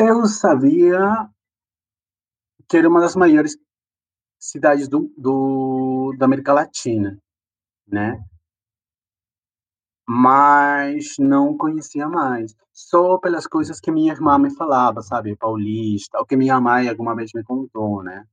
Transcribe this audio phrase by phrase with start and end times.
[0.00, 1.28] Eu sabia
[2.68, 3.58] que era uma das maiores
[4.38, 7.18] cidades do, do da América Latina,
[7.84, 8.22] né?
[10.08, 16.24] Mas não conhecia mais, só pelas coisas que minha irmã me falava, sabe, paulista, o
[16.24, 18.24] que minha mãe alguma vez me contou, né?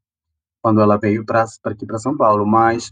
[0.62, 2.92] Quando ela veio para aqui para São Paulo, mas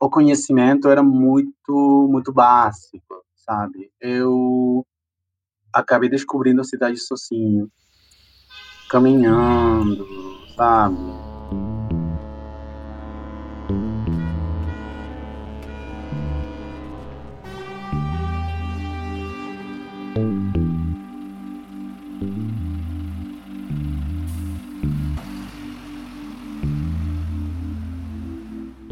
[0.00, 3.92] o conhecimento era muito muito básico, sabe?
[4.00, 4.84] Eu
[5.72, 7.70] acabei descobrindo a cidade sozinho,
[8.88, 10.06] caminhando,
[10.56, 10.96] sabe?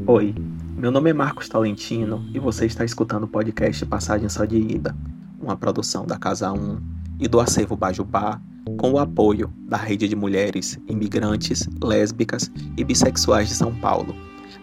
[0.06, 0.34] Oi,
[0.76, 4.94] meu nome é Marcos Talentino e você está escutando o podcast Passagem Só de Ida,
[5.40, 6.80] uma produção da Casa 1
[7.18, 8.40] e do Acervo Bajubá,
[8.78, 14.14] com o apoio da Rede de Mulheres Imigrantes, Lésbicas e Bissexuais de São Paulo.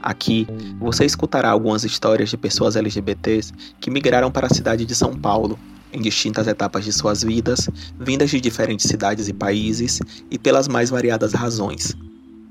[0.01, 0.45] Aqui
[0.79, 5.57] você escutará algumas histórias de pessoas LGBTs que migraram para a cidade de São Paulo
[5.93, 10.89] em distintas etapas de suas vidas, vindas de diferentes cidades e países e pelas mais
[10.89, 11.95] variadas razões.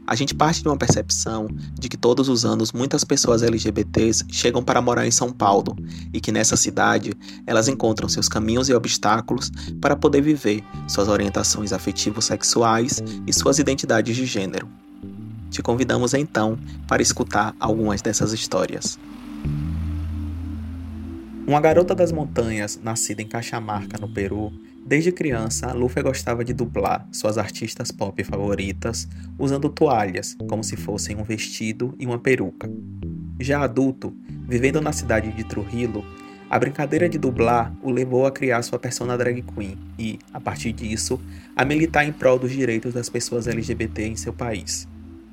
[0.06, 4.62] A gente parte de uma percepção de que todos os anos muitas pessoas LGBTs chegam
[4.62, 5.77] para morar em São Paulo
[6.12, 7.12] e que nessa cidade
[7.47, 9.50] elas encontram seus caminhos e obstáculos
[9.81, 14.69] para poder viver suas orientações afetivo-sexuais e suas identidades de gênero.
[15.50, 18.98] Te convidamos então para escutar algumas dessas histórias.
[21.47, 24.53] Uma garota das montanhas, nascida em Caxamarca, no Peru,
[24.84, 31.16] Desde criança, Luffy gostava de dublar suas artistas pop favoritas usando toalhas, como se fossem
[31.16, 32.69] um vestido e uma peruca.
[33.41, 34.14] Já adulto,
[34.47, 36.05] vivendo na cidade de Trujillo,
[36.50, 40.72] a brincadeira de dublar o levou a criar sua persona drag queen e, a partir
[40.72, 41.19] disso,
[41.56, 44.86] a militar em prol dos direitos das pessoas LGBT em seu país.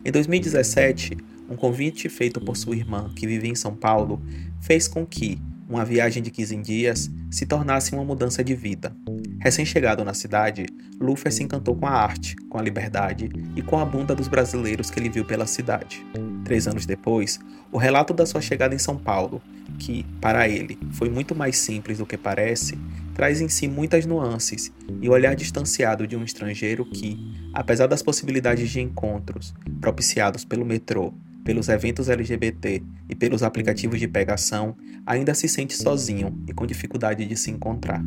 [0.05, 1.17] Em 2017,
[1.49, 4.21] um convite feito por sua irmã, que vivia em São Paulo,
[4.61, 8.91] fez com que, uma viagem de 15 dias se tornasse uma mudança de vida.
[9.39, 10.65] Recém-chegado na cidade,
[10.99, 14.89] Luffy se encantou com a arte, com a liberdade e com a bunda dos brasileiros
[14.89, 16.03] que ele viu pela cidade.
[16.43, 17.39] Três anos depois,
[17.71, 19.41] o relato da sua chegada em São Paulo,
[19.77, 22.77] que, para ele, foi muito mais simples do que parece,
[23.13, 27.17] traz em si muitas nuances e o olhar distanciado de um estrangeiro que,
[27.53, 31.13] apesar das possibilidades de encontros propiciados pelo metrô
[31.43, 37.25] pelos eventos LGBT e pelos aplicativos de pegação, ainda se sente sozinho e com dificuldade
[37.25, 38.03] de se encontrar.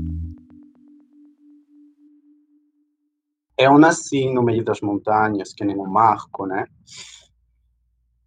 [3.59, 6.67] Eu nasci no meio das montanhas, que nem um marco, né?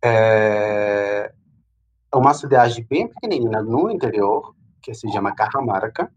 [0.02, 1.32] É
[2.14, 6.12] uma cidade bem pequenina no interior, que se chama Cajamarca,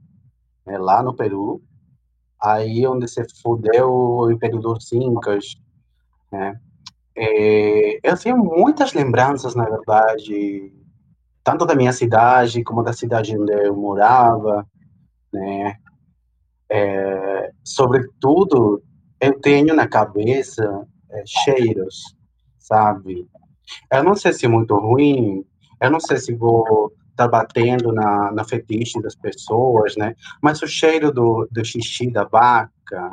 [0.66, 1.62] é lá no Peru.
[2.40, 5.56] Aí onde se fudeu o Império dos Incas,
[6.30, 6.60] né?
[7.20, 10.72] É, eu tenho muitas lembranças, na verdade,
[11.42, 14.64] tanto da minha cidade como da cidade onde eu morava,
[15.32, 15.74] né?
[16.70, 18.80] É, sobretudo,
[19.20, 22.14] eu tenho na cabeça é, cheiros,
[22.56, 23.26] sabe?
[23.92, 25.44] Eu não sei se é muito ruim,
[25.82, 30.14] eu não sei se vou estar tá batendo na, na fetiche das pessoas, né?
[30.40, 33.12] Mas o cheiro do, do xixi da vaca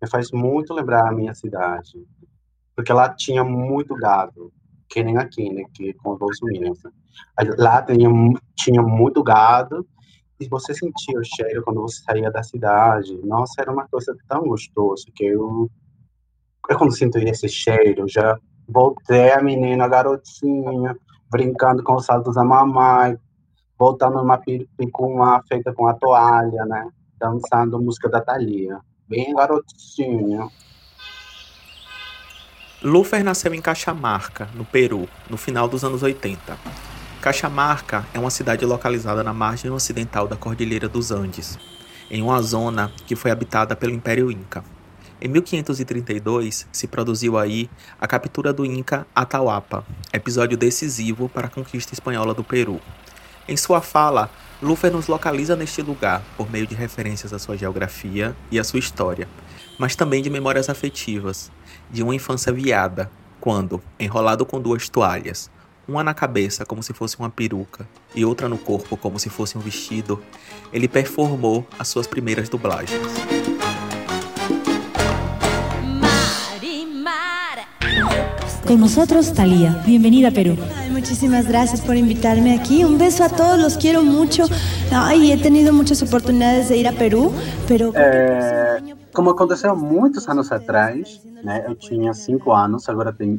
[0.00, 2.06] me faz muito lembrar a minha cidade
[2.74, 4.52] porque lá tinha muito gado,
[4.88, 6.78] que nem aqui, né, que com os Minas.
[7.58, 8.08] Lá tinha,
[8.56, 9.86] tinha muito gado,
[10.40, 13.16] e você sentia o cheiro quando você saía da cidade.
[13.24, 15.70] Nossa, era uma coisa tão gostosa, que eu,
[16.68, 20.96] eu quando sinto esse cheiro, já voltei a menina, a garotinha,
[21.30, 23.16] brincando com os saltos da mamãe,
[23.78, 28.78] voltando numa picuma feita com a toalha, né, dançando música da Thalia.
[29.08, 30.48] Bem garotinha.
[32.84, 36.58] Lufer nasceu em Caxamarca, no Peru, no final dos anos 80.
[37.18, 41.58] Caxamarca é uma cidade localizada na margem ocidental da Cordilheira dos Andes,
[42.10, 44.62] em uma zona que foi habitada pelo Império Inca.
[45.18, 49.82] Em 1532, se produziu aí a captura do Inca Atahualpa,
[50.12, 52.82] episódio decisivo para a conquista espanhola do Peru.
[53.48, 54.30] Em sua fala,
[54.60, 58.78] Lufer nos localiza neste lugar por meio de referências à sua geografia e à sua
[58.78, 59.26] história,
[59.78, 61.50] mas também de memórias afetivas,
[61.90, 63.10] de uma infância viada,
[63.40, 65.50] quando, enrolado com duas toalhas,
[65.86, 69.58] uma na cabeça como se fosse uma peruca e outra no corpo como se fosse
[69.58, 70.22] um vestido,
[70.72, 73.02] ele performou as suas primeiras dublagens.
[78.66, 79.82] Con nosotros, Talía.
[79.84, 80.56] Bienvenida a Perú.
[81.04, 82.82] Muchísimas gracias por invitarme aquí.
[82.82, 84.44] Un beso a todos, los quiero mucho.
[84.90, 87.30] Ay, he tenido muchas oportunidades de ir a Perú,
[87.68, 87.92] pero...
[87.94, 88.80] É,
[89.12, 91.62] Como aconteceu muitos anos atrás, né?
[91.68, 93.38] Eu tinha cinco anos, agora tenho,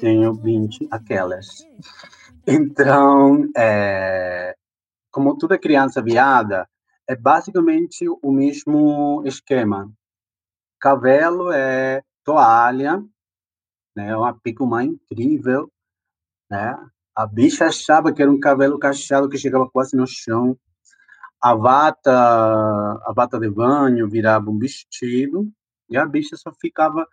[0.00, 1.64] tenho 20, aquelas.
[2.46, 4.56] Então, é,
[5.08, 6.68] como toda criança viada,
[7.08, 9.88] é basicamente o mesmo esquema.
[10.80, 13.00] Cabelo é toalha,
[13.96, 14.16] né?
[14.16, 15.70] Uma picuma incrível,
[16.50, 16.76] né?
[17.16, 20.58] A bicha achava que era um cabelo cacheado que chegava quase no chão.
[21.40, 25.48] A bata, a de banho virava um vestido
[25.88, 27.06] e a bicha só ficava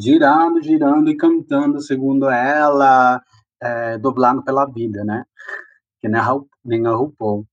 [0.00, 3.22] girando, girando e cantando segundo ela,
[3.62, 5.24] é, dublando pela vida, né?
[6.00, 6.26] Que nem a,
[6.64, 7.46] nem a RuPaul.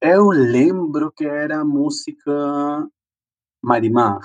[0.00, 2.86] Eu lembro que era a música
[3.62, 4.20] Marimar,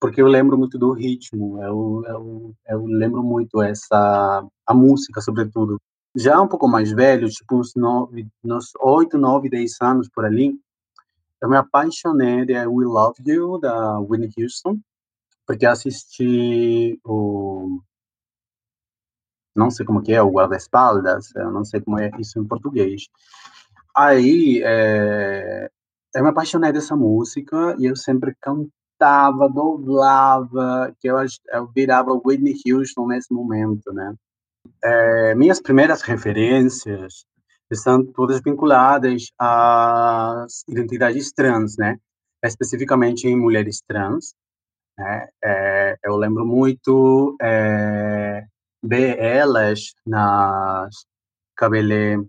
[0.00, 5.80] porque eu lembro muito do ritmo, eu, eu, eu lembro muito essa, a música, sobretudo.
[6.14, 10.58] Já um pouco mais velho, tipo uns, nove, uns 8, 9, 10 anos por ali,
[11.42, 14.78] eu me apaixonei de We Love You, da Whitney Houston,
[15.46, 17.80] porque assisti o
[19.54, 23.08] não sei como que é, o guarda-espaldas, eu não sei como é isso em português.
[23.96, 25.70] Aí, é,
[26.14, 28.36] eu me apaixonei dessa música e eu sempre
[28.96, 31.16] cantava, dublava, que eu,
[31.52, 34.14] eu virava Whitney Houston nesse momento, né?
[34.82, 37.24] É, minhas primeiras referências
[37.70, 41.98] estão todas vinculadas às identidades trans, né?
[42.42, 44.34] Especificamente em mulheres trans.
[44.98, 45.28] Né?
[45.44, 48.44] É, eu lembro muito é,
[48.82, 51.06] ver elas nas
[51.56, 52.26] cabele,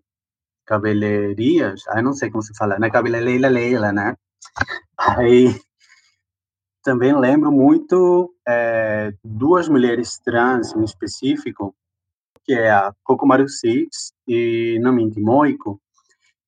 [0.66, 4.16] cabelerias, aí não sei como se fala, na cabeleireira Leila, né?
[4.98, 5.56] Aí
[6.88, 11.76] também lembro muito é, duas mulheres trans em específico,
[12.46, 15.82] que é a Kokomaru Six e Naminti Moiko,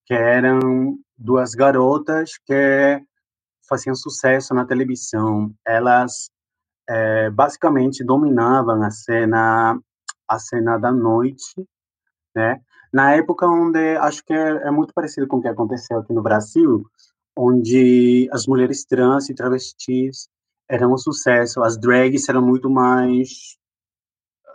[0.05, 3.03] que eram duas garotas que
[3.67, 5.53] faziam sucesso na televisão.
[5.67, 6.29] Elas
[6.87, 9.77] é, basicamente dominavam a cena
[10.25, 11.67] a cena da noite,
[12.33, 12.61] né?
[12.93, 16.23] Na época onde acho que é, é muito parecido com o que aconteceu aqui no
[16.23, 16.85] Brasil,
[17.41, 20.27] onde as mulheres trans e travestis
[20.67, 23.57] eram um sucesso, as drags eram muito mais,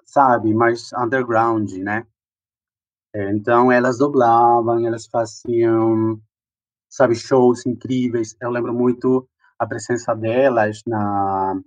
[0.05, 2.07] sabe, mais underground, né?
[3.15, 6.21] Então elas doblavam, elas faziam,
[6.91, 8.37] sabe, shows incríveis.
[8.39, 9.27] Eu lembro muito
[9.59, 11.59] a presença delas na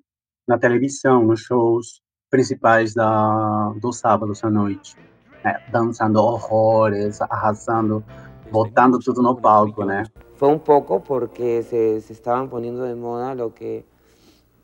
[0.48, 4.96] na televisão, nos shows principais da, dos sábados à noite.
[5.44, 5.62] Né?
[5.70, 8.02] Dançando horrores, arrasando,
[8.50, 10.06] botando tudo no palco, né?
[10.38, 13.86] Fue un poco porque se, estaban poniendo de moda lo que,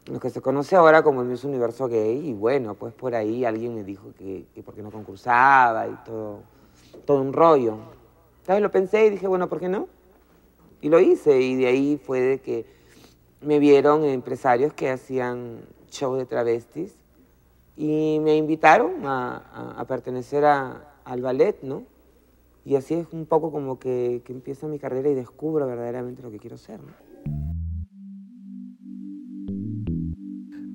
[0.06, 3.44] lo que se conoce ahora como el Miss Universo Gay y bueno, pues por ahí
[3.44, 6.42] alguien me dijo que, que por qué no concursaba y todo,
[7.06, 7.78] todo un rollo.
[8.46, 8.62] ¿Sabes?
[8.62, 9.88] Lo pensé y dije, bueno, ¿por qué no?
[10.82, 12.68] Y lo hice y de ahí fue de que
[13.42, 16.96] me vieron empresarios que hacían shows de travestis
[17.76, 21.84] y me invitaron a, a, pertenecer al ballet, ¿no?
[22.66, 26.32] Y así es un poco como que, que empieza mi carrera y descubro verdaderamente lo
[26.32, 26.80] que quiero ser.
[26.80, 27.14] ¿no?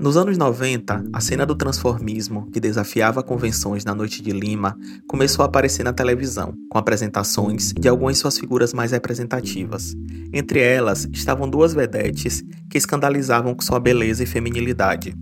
[0.01, 5.43] Nos anos 90, a cena do transformismo, que desafiava convenções na noite de Lima, começou
[5.43, 9.97] a aparecer na televisão, com apresentações de algumas de suas figuras mais representativas.
[10.33, 15.17] Entre elas estavam duas vedetes que escandalizavam com sua beleza e feminilidade,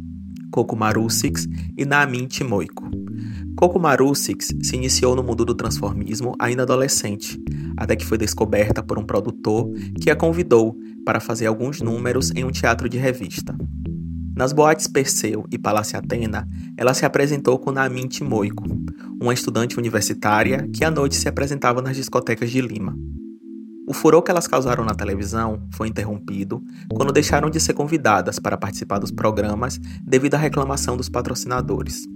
[0.51, 2.85] Coco Marusix e Naamin Timoico.
[3.57, 7.43] Coco Marusix se iniciou no mundo do transformismo ainda adolescente,
[7.75, 12.45] até que foi descoberta por um produtor que a convidou para fazer alguns números em
[12.45, 13.57] um teatro de revista.
[14.37, 16.47] Nas boates Perseu e Palácio Atena,
[16.77, 18.65] ela se apresentou com Naamin Timoico,
[19.19, 22.95] uma estudante universitária que à noite se apresentava nas discotecas de Lima.
[23.89, 28.59] O furor que elas causaram na televisão foi interrompido quando deixaram de ser convidadas para
[28.59, 32.07] participar dos programas devido à reclamação dos patrocinadores.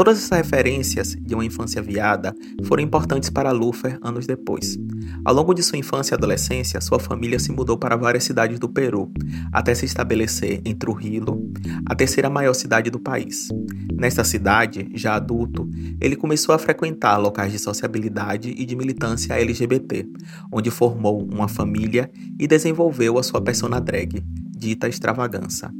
[0.00, 4.78] Todas essas referências de uma infância viada foram importantes para Lufer anos depois.
[5.22, 8.66] Ao longo de sua infância e adolescência, sua família se mudou para várias cidades do
[8.66, 9.12] Peru,
[9.52, 11.52] até se estabelecer em Trujillo,
[11.84, 13.48] a terceira maior cidade do país.
[13.92, 15.68] Nesta cidade, já adulto,
[16.00, 20.08] ele começou a frequentar locais de sociabilidade e de militância LGBT,
[20.50, 25.70] onde formou uma família e desenvolveu a sua persona drag, dita extravagança.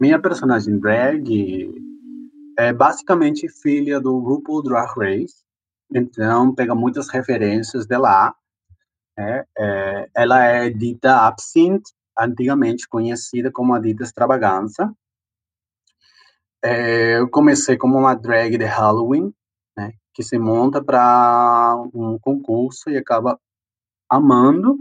[0.00, 1.89] Minha personagem drag
[2.60, 5.42] é basicamente filha do RuPaul Drag Race,
[5.94, 8.34] então pega muitas referências de lá.
[9.18, 14.92] É, é, ela é dita Absinthe, antigamente conhecida como a dita Extravagança.
[16.62, 19.32] É, eu comecei como uma drag de Halloween,
[19.76, 23.40] né, que se monta para um concurso e acaba
[24.10, 24.78] amando.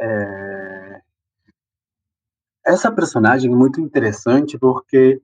[0.00, 1.02] É,
[2.64, 5.20] essa personagem é muito interessante porque,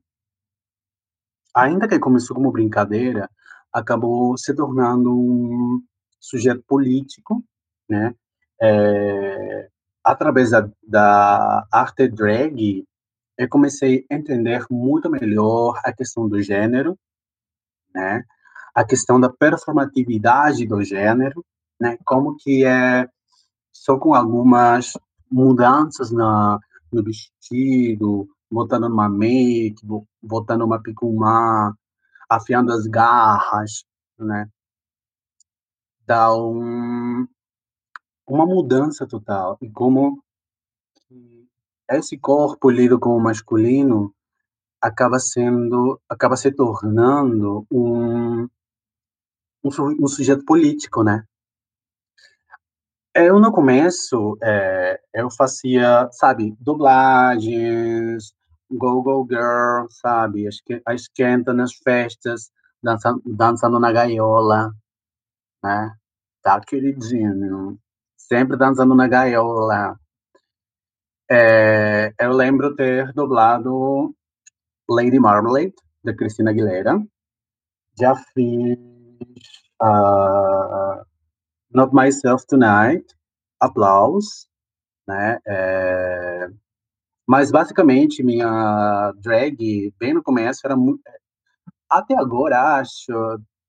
[1.57, 3.31] ainda que começou como brincadeira,
[3.73, 5.83] acabou se tornando um
[6.21, 7.43] sujeito político,
[7.89, 8.15] né?
[8.61, 9.69] É,
[10.05, 12.85] através da, da arte drag,
[13.39, 16.99] eu comecei a entender muito melhor a questão do gênero,
[17.95, 18.23] né?
[18.75, 21.45] A questão da performatividade do gênero,
[21.81, 21.97] né?
[22.05, 23.09] Como que é
[23.73, 24.93] só com algumas
[25.31, 26.61] mudanças na
[26.93, 29.77] no vestido, botando uma make,
[30.23, 31.75] botando uma picumã,
[32.29, 33.85] afiando as garras,
[34.19, 34.49] né?
[36.07, 37.27] Dá um,
[38.27, 39.59] uma mudança total.
[39.61, 40.23] E como
[41.89, 44.13] esse corpo lido como masculino
[44.81, 48.43] acaba sendo, acaba se tornando um,
[49.65, 51.25] um, um sujeito político, né?
[53.19, 58.35] Eu, no começo, é, eu fazia, sabe, dublagens,
[58.71, 60.47] Go Go Girl, sabe,
[60.85, 62.51] a esquenta nas festas,
[62.83, 64.71] dançando, dançando na gaiola,
[65.65, 65.95] né?
[66.43, 67.79] Tá, queridinho?
[68.19, 69.99] Sempre dançando na gaiola.
[71.31, 74.15] É, eu lembro ter dublado
[74.91, 77.01] Lady Marmalade, da Cristina Aguilera.
[77.99, 78.77] Já fiz
[79.83, 81.16] uh,
[81.77, 83.05] Not Myself Tonight,
[83.61, 84.49] Aplausos,
[85.07, 85.39] né?
[85.47, 86.49] É,
[87.29, 91.03] mas basicamente minha drag, bem no começo, era muito.
[91.91, 93.13] Até agora, acho,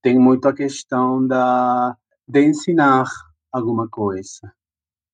[0.01, 3.07] tem muito a questão da, de ensinar
[3.51, 4.53] alguma coisa.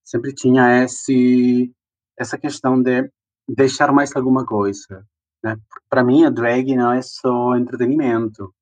[0.03, 1.73] Sempre tinha esse,
[2.15, 3.09] essa questão de
[3.47, 5.03] deixar mais alguma coisa.
[5.43, 5.57] Né?
[5.89, 8.53] Para mim, a drag não é só entretenimento,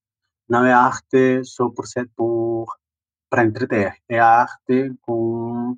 [0.48, 2.68] não é arte só por ser por
[3.32, 5.78] para entreter, é arte com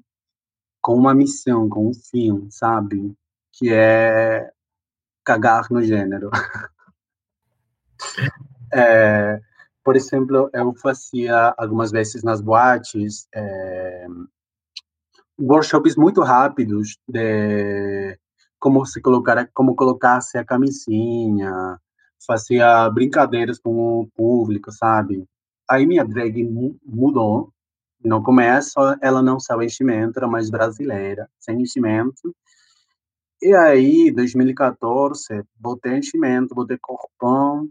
[0.81, 3.15] com uma missão, com um fim, sabe?
[3.53, 4.51] Que é
[5.23, 6.29] cagar no gênero.
[8.73, 9.39] é,
[9.81, 14.07] por exemplo, eu fazia algumas vezes nas boates é,
[15.39, 18.17] workshops muito rápidos de
[18.59, 21.79] como se colocar, como colocar-se a camisinha,
[22.25, 25.25] fazia brincadeiras com o público, sabe?
[25.69, 26.43] Aí minha drag
[26.85, 27.51] mudou.
[28.03, 32.35] No começo, ela não usava enchimento, era mais brasileira, sem enchimento.
[33.41, 37.69] E aí, 2014, botei enchimento, botei corpão,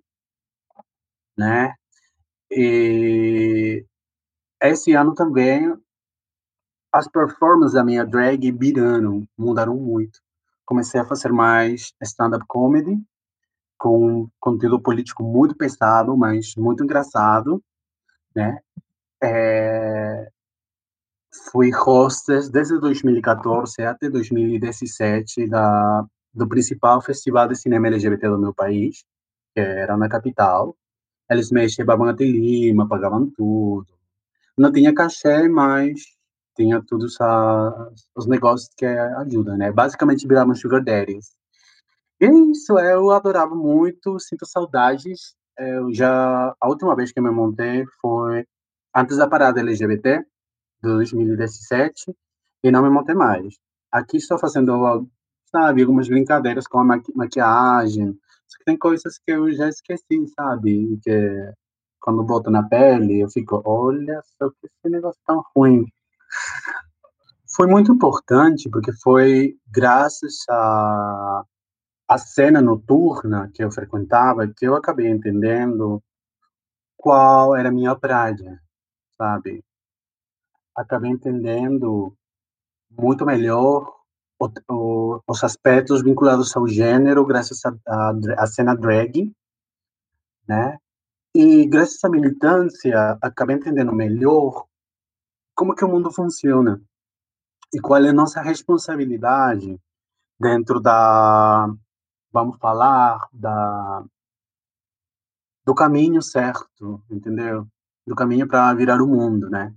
[1.37, 1.75] né?
[2.51, 3.85] E
[4.63, 5.75] esse ano também,
[6.93, 10.21] as performances da minha drag viraram, mudaram muito.
[10.65, 12.99] Comecei a fazer mais stand-up comedy,
[13.79, 17.63] com conteúdo político muito pesado, mas muito engraçado,
[18.35, 18.59] né?
[19.23, 20.29] É,
[21.51, 28.55] fui hostess desde 2014 até 2017 da, do principal festival de cinema LGBT do meu
[28.55, 29.05] país,
[29.55, 30.77] que era na capital.
[31.31, 33.87] Eles me levavam até Lima, pagavam tudo.
[34.57, 36.01] Não tinha cachê, mas
[36.55, 37.17] tinha todos
[38.15, 39.73] os negócios que ajudam, né?
[39.73, 41.35] Basicamente viravam sugar daddies.
[42.21, 45.35] E isso, eu adorava muito, sinto saudades.
[45.59, 48.47] Eu já, a última vez que me montei foi
[48.95, 50.25] antes da parada LGBT, de
[50.83, 52.15] 2017,
[52.65, 53.55] e não me montei mais.
[53.91, 55.07] Aqui estou fazendo,
[55.47, 58.19] sabe, algumas brincadeiras com a maqui maquiagem,
[58.49, 61.53] só que tem coisas que eu já esqueci, sabe, que
[62.01, 65.87] quando boto na pele, eu fico, olha só que esse negócio tão ruim.
[67.55, 71.45] Foi muito importante, porque foi graças a
[72.13, 76.03] a cena noturna que eu frequentava que eu acabei entendendo
[76.95, 78.61] qual era a minha praia,
[79.17, 79.65] sabe?
[80.77, 82.15] Acabei entendendo
[82.91, 83.91] muito melhor
[84.39, 89.35] o, o, os aspectos vinculados ao gênero graças à cena drag,
[90.47, 90.77] né?
[91.35, 94.67] E graças à militância, acabei entendendo melhor
[95.55, 96.79] como que o mundo funciona
[97.73, 99.81] e qual é a nossa responsabilidade
[100.39, 101.73] dentro da,
[102.33, 104.05] vamos falar da
[105.65, 107.67] do caminho certo, entendeu?
[108.07, 109.73] Do caminho para virar o mundo, né?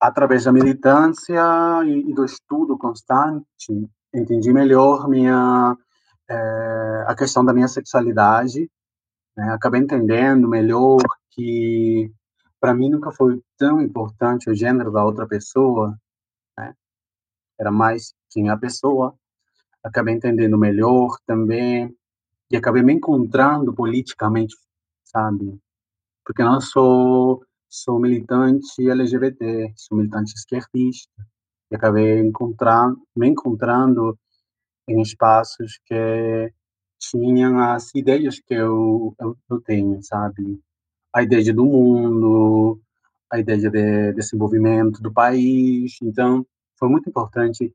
[0.00, 1.42] Através da militância
[1.84, 5.76] e, e do estudo constante, entendi melhor minha
[6.28, 8.70] é, a questão da minha sexualidade,
[9.36, 9.52] né?
[9.52, 12.10] Acabei entendendo melhor que
[12.58, 15.94] para mim nunca foi tão importante o gênero da outra pessoa,
[16.58, 16.74] né?
[17.58, 19.14] Era mais quem é a pessoa.
[19.86, 21.94] Acabei entendendo melhor também
[22.50, 24.56] e acabei me encontrando politicamente,
[25.04, 25.56] sabe?
[26.24, 31.12] Porque não sou sou militante LGBT, sou militante esquerdista
[31.70, 34.18] e acabei encontrando me encontrando
[34.88, 36.52] em espaços que
[36.98, 40.60] tinham as ideias que eu, eu, eu tenho, sabe?
[41.14, 42.80] A ideia do mundo,
[43.30, 45.96] a ideia de desenvolvimento do país.
[46.02, 46.44] Então,
[46.76, 47.72] foi muito importante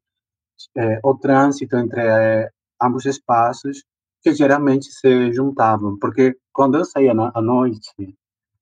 [0.75, 2.49] é, o trânsito entre é,
[2.81, 3.83] ambos espaços
[4.21, 8.15] que geralmente se juntavam, porque quando eu saía na, à noite,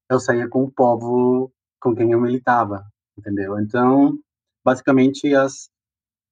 [0.09, 2.83] eu saía com o povo com quem eu militava,
[3.17, 3.59] entendeu?
[3.59, 4.17] Então,
[4.63, 5.69] basicamente, as,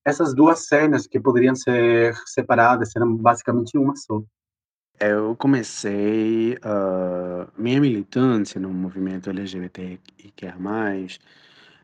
[0.06, 4.22] essas duas cenas que poderiam ser separadas eram basicamente uma só.
[5.00, 11.20] Eu comecei uh, minha militância no movimento LGBT e quer mais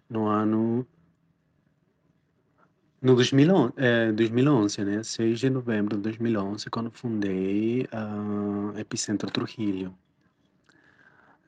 [0.09, 0.87] no ano
[3.03, 5.03] no 2011, é, 2011, né?
[5.03, 9.93] 6 de novembro de 2011, quando fundei a Epicentro Trujillo.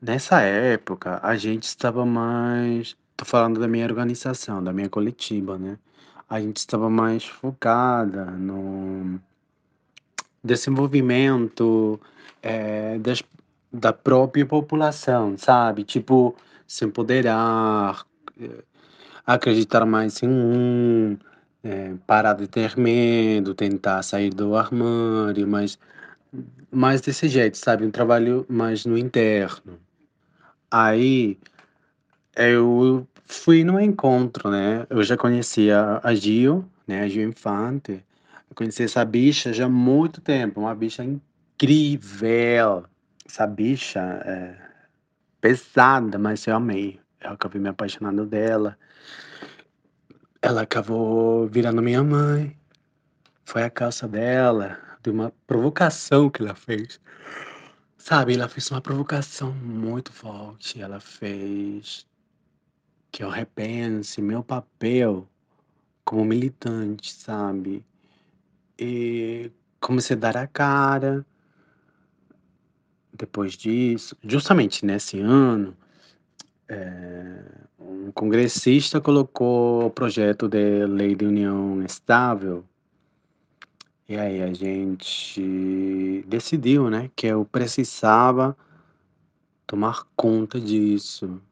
[0.00, 2.94] Nessa época, a gente estava mais.
[3.16, 5.78] Tô falando da minha organização, da minha coletiva, né?
[6.28, 9.18] A gente estava mais focada no
[10.44, 11.98] desenvolvimento
[12.42, 13.22] é, das,
[13.72, 15.84] da própria população, sabe?
[15.84, 16.36] Tipo,
[16.66, 18.04] se empoderar,
[18.38, 18.62] eh,
[19.26, 21.16] acreditar mais em um,
[21.66, 25.78] é, parar de ter medo, tentar sair do armário, mas
[26.70, 27.84] mais desse jeito, sabe?
[27.84, 29.78] Um trabalho mais no interno.
[30.70, 31.38] Aí
[32.36, 34.86] eu fui no encontro, né?
[34.90, 37.02] Eu já conhecia a Gil, né?
[37.02, 37.92] A Gil Infante.
[38.48, 42.84] Eu conheci essa bicha já há muito tempo, uma bicha incrível.
[43.26, 44.54] Essa bicha é
[45.40, 47.00] pesada, mas eu amei.
[47.20, 48.78] Eu acabei me apaixonando dela.
[50.42, 52.56] Ela acabou virando minha mãe.
[53.44, 57.00] Foi a causa dela, de uma provocação que ela fez.
[57.96, 60.80] Sabe, ela fez uma provocação muito forte.
[60.80, 62.06] Ela fez
[63.10, 65.28] que eu repense meu papel
[66.04, 67.84] como militante, sabe?
[68.78, 69.50] E
[69.80, 71.24] comecei a dar a cara.
[73.12, 75.76] Depois disso, justamente nesse ano,
[76.68, 77.42] é,
[77.78, 82.64] um congressista colocou o projeto de lei de união estável
[84.08, 88.56] e aí a gente decidiu, né, que eu precisava
[89.66, 91.42] tomar conta disso,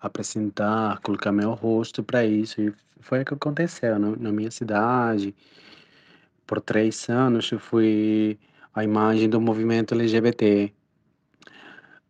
[0.00, 2.60] apresentar, colocar meu rosto para isso.
[2.60, 5.34] E foi o que aconteceu na, na minha cidade.
[6.46, 8.38] Por três anos eu fui
[8.72, 10.72] a imagem do movimento LGBT.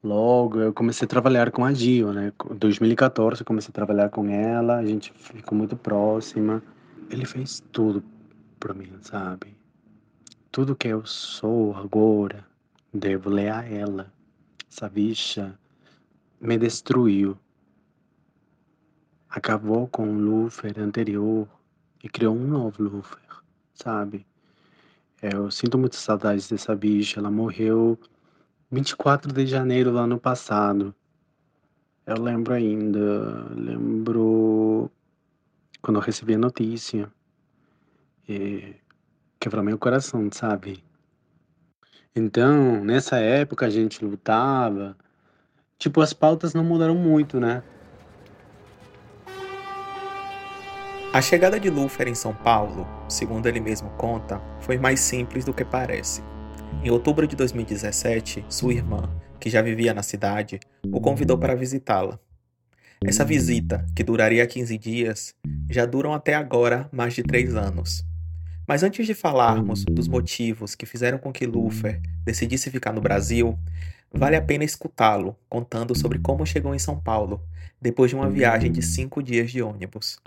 [0.03, 2.33] Logo, eu comecei a trabalhar com a Gil, né?
[2.51, 6.63] Em 2014 eu comecei a trabalhar com ela, a gente ficou muito próxima.
[7.11, 8.05] Ele fez tudo
[8.61, 9.57] por mim, sabe?
[10.53, 12.47] Tudo que eu sou agora,
[12.95, 14.13] devo ler a ela.
[14.71, 15.59] Essa bicha
[16.41, 17.37] me destruiu.
[19.29, 21.49] Acabou com o Lufer anterior
[22.05, 23.43] e criou um novo Lufer,
[23.75, 24.25] sabe?
[25.21, 27.19] Eu sinto muitas saudades dessa bicha.
[27.19, 27.99] Ela morreu
[28.71, 30.95] 24 de janeiro do ano passado.
[32.07, 34.91] Eu lembro ainda, lembro
[35.81, 37.11] quando eu recebi a notícia.
[38.29, 38.75] E
[39.41, 40.85] quebrou meu coração, sabe?
[42.15, 44.97] Então, nessa época a gente lutava.
[45.79, 47.63] Tipo, as pautas não mudaram muito, né?
[51.11, 55.55] A chegada de Lufer em São Paulo, segundo ele mesmo conta, foi mais simples do
[55.55, 56.23] que parece.
[56.83, 60.61] Em outubro de 2017, sua irmã, que já vivia na cidade,
[60.93, 62.19] o convidou para visitá-la.
[63.05, 65.35] Essa visita, que duraria 15 dias,
[65.71, 68.05] já duram até agora mais de 3 anos.
[68.67, 73.59] Mas antes de falarmos dos motivos que fizeram com que Lufer decidisse ficar no Brasil,
[74.13, 77.41] vale a pena escutá-lo contando sobre como chegou em São Paulo,
[77.81, 80.19] depois de uma viagem de 5 dias de ônibus.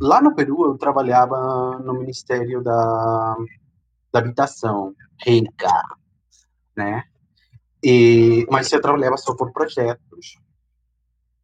[0.00, 3.36] Lá no Peru, eu trabalhava no Ministério da
[4.14, 4.94] da habitação,
[5.26, 5.68] rica,
[6.76, 7.02] né?
[7.82, 10.38] E, mas eu trabalhava só por projetos.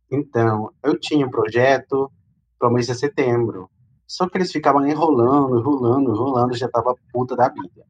[0.09, 2.11] Então, eu tinha um projeto
[2.57, 3.69] para o mês de setembro.
[4.07, 7.85] Só que eles ficavam enrolando, enrolando, enrolando, já estava puta da vida.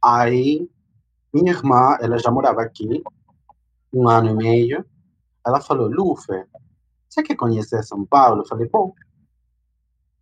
[0.00, 0.70] Aí,
[1.32, 3.02] minha irmã, ela já morava aqui,
[3.92, 4.84] um ano e meio.
[5.44, 6.46] Ela falou, Lufer,
[7.08, 8.42] você quer conhecer São Paulo?
[8.42, 8.94] Eu falei, bom,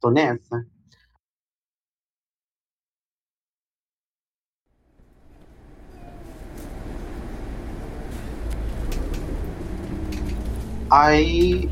[0.01, 0.67] tô nessa.
[10.93, 11.71] Aí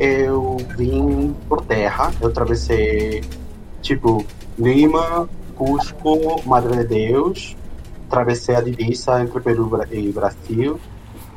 [0.00, 3.22] eu vim por terra, eu atravessei
[3.80, 4.26] tipo
[4.58, 7.56] Lima, Cusco, Madre de Deus,
[8.08, 10.80] atravessei a divisa entre Peru e Brasil.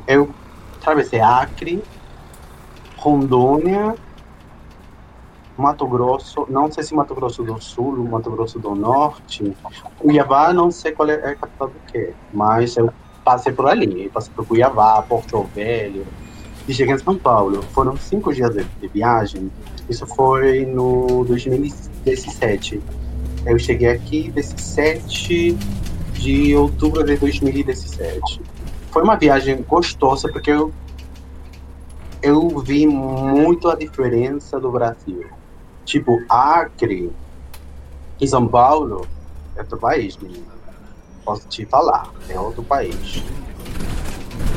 [0.08, 0.30] Eu
[0.80, 1.80] atravessei Acre,
[2.96, 3.94] Rondônia,
[5.56, 9.56] Mato Grosso, não sei se Mato Grosso do Sul, Mato Grosso do Norte.
[10.00, 12.92] Cuiabá, não sei qual é, a capital do que, mas eu
[13.24, 16.04] passei por ali, passei por Cuiabá, Porto Velho,
[16.66, 17.62] e cheguei em São Paulo.
[17.72, 19.50] Foram cinco dias de, de viagem,
[19.88, 22.80] isso foi no 2017.
[23.44, 25.56] Eu cheguei aqui 17
[26.14, 28.40] de outubro de 2017.
[28.90, 30.72] Foi uma viagem gostosa porque eu
[32.22, 35.26] eu vi muito a diferença do Brasil.
[35.84, 37.10] Tipo, Acre
[38.20, 39.06] e São Paulo
[39.56, 40.46] é outro país, menino.
[41.24, 43.24] Posso te falar, é outro país.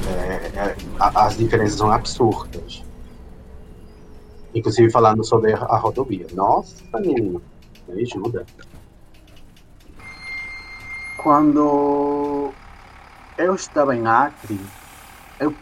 [0.07, 2.83] É, é, as diferenças são absurdas.
[4.53, 6.27] Inclusive falando sobre a rodovia.
[6.33, 7.41] Nossa, menino,
[7.87, 8.45] me ajuda.
[11.17, 12.53] Quando
[13.37, 14.59] eu estava em Acre,
[15.39, 15.53] eu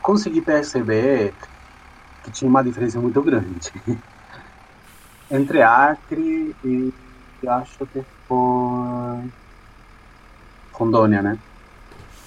[0.00, 1.34] consegui perceber
[2.24, 3.72] que tinha uma diferença muito grande
[5.30, 6.92] entre Acre e
[7.46, 9.30] acho que foi
[10.72, 11.38] Rondônia, né?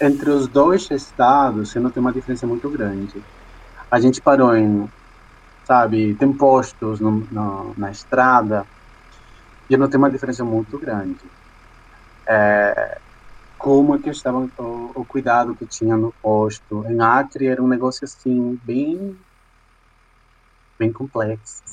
[0.02, 3.24] Entre os dois estados, eu notei uma diferença muito grande.
[3.90, 4.90] A gente parou em,
[5.66, 8.66] sabe, tem postos no, no, na estrada
[9.70, 11.20] e eu notei uma diferença muito grande.
[12.26, 12.98] É,
[13.64, 16.86] como que estava o, o, cuidado que tinha no posto.
[16.86, 19.18] Em Acre era um negócio assim, bem,
[20.78, 21.64] bem complexo.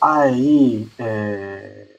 [0.00, 1.98] Aí, é,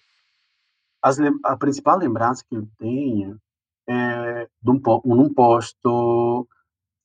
[1.01, 3.39] as, a principal lembrança que eu tenho
[3.87, 6.47] é de um, um posto,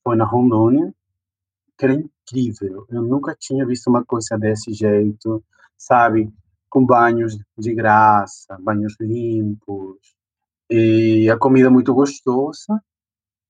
[0.03, 0.93] foi na Rondônia,
[1.77, 2.85] que era incrível.
[2.89, 5.43] Eu nunca tinha visto uma coisa desse jeito
[5.83, 6.31] sabe?
[6.69, 10.15] Com banhos de graça, banhos limpos,
[10.69, 12.81] e a comida muito gostosa.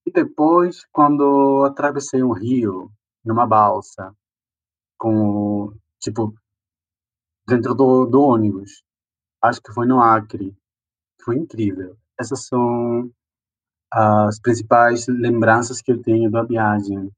[0.06, 2.92] E depois, quando atravessei um rio,
[3.24, 4.14] numa balsa,
[4.98, 6.34] com, tipo,
[7.48, 8.84] dentro do, do ônibus,
[9.42, 10.56] acho que foi no Acre,
[11.24, 11.96] foi incrível.
[12.20, 13.10] Essas são
[13.92, 17.12] as principais lembranças que eu tenho da viagem.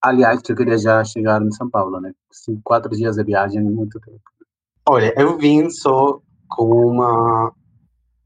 [0.00, 2.12] Aliás, que eu queria já chegar em São Paulo, né?
[2.64, 4.22] Quatro dias de viagem é muito tempo.
[4.88, 7.52] Olha, eu vim só com uma.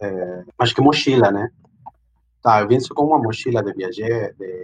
[0.01, 1.51] É, acho que mochila, né?
[2.42, 4.35] Tá, eu vim só com uma mochila de viajeiro.
[4.38, 4.62] De,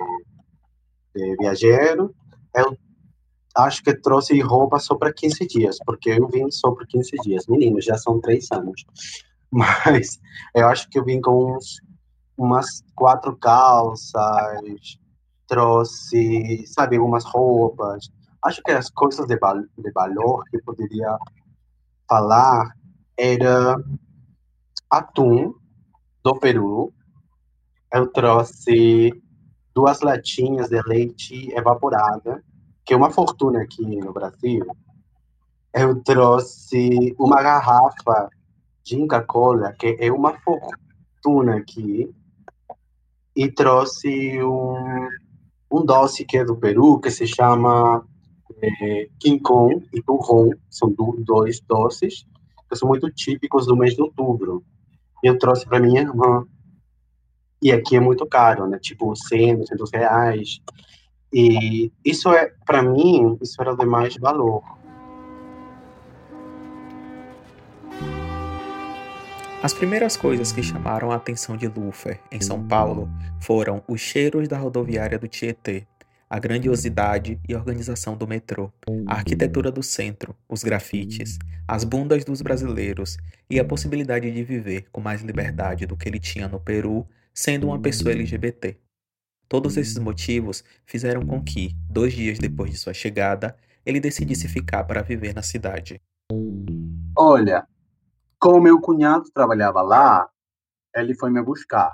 [1.14, 2.14] de viajeiro.
[2.54, 2.76] Eu
[3.56, 7.46] acho que trouxe roupa só para 15 dias, porque eu vim só por 15 dias.
[7.46, 8.84] Meninos, já são três anos.
[9.50, 10.20] Mas
[10.54, 11.76] eu acho que eu vim com uns,
[12.36, 14.98] umas quatro calças,
[15.46, 18.10] trouxe, sabe, algumas roupas.
[18.42, 21.16] Acho que as coisas de, val de valor que poderia
[22.08, 22.74] falar
[23.16, 23.76] era
[24.90, 25.54] atum
[26.24, 26.92] do Peru.
[27.92, 29.12] Eu trouxe
[29.74, 32.42] duas latinhas de leite evaporada,
[32.84, 34.66] que é uma fortuna aqui no Brasil.
[35.74, 38.28] Eu trouxe uma garrafa
[38.82, 42.10] de Inca-Cola, que é uma fortuna aqui.
[43.34, 45.08] E trouxe um
[45.72, 48.04] um doce que é do Peru, que se chama
[48.62, 52.26] é, Quincon e Turron, são do, dois doces
[52.68, 54.62] que são muito típicos do mês de outubro.
[55.22, 56.44] Eu trouxe para minha irmã.
[57.62, 58.78] E aqui é muito caro, né?
[58.78, 60.60] Tipo 100, 200 reais.
[61.32, 64.62] E isso é, para mim, isso era de mais valor.
[69.62, 73.08] As primeiras coisas que chamaram a atenção de Lufer em São Paulo
[73.40, 75.86] foram os cheiros da rodoviária do Tietê,
[76.28, 78.72] a grandiosidade e organização do metrô,
[79.06, 83.18] a arquitetura do centro, os grafites, as bundas dos brasileiros
[83.48, 87.68] e a possibilidade de viver com mais liberdade do que ele tinha no Peru, sendo
[87.68, 88.76] uma pessoa LGBT.
[89.48, 94.84] Todos esses motivos fizeram com que, dois dias depois de sua chegada, ele decidisse ficar
[94.84, 96.00] para viver na cidade.
[97.16, 97.66] Olha,
[98.38, 100.28] como meu cunhado trabalhava lá,
[100.94, 101.92] ele foi me buscar.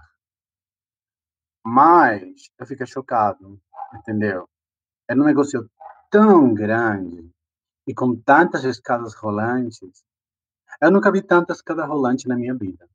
[1.65, 2.23] Mas
[2.59, 3.61] eu fiquei chocado,
[3.95, 4.49] entendeu?
[5.09, 5.69] Era um negócio
[6.11, 7.31] tão grande
[7.87, 10.05] e com tantas escadas rolantes.
[10.81, 12.89] Eu nunca vi tantas escadas rolantes na minha vida.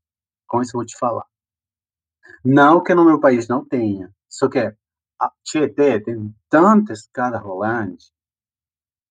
[0.48, 1.26] Com isso eu vou te falar.
[2.44, 8.12] Não que no meu país não tenha, só que a Tietê tem tanta escada rolante,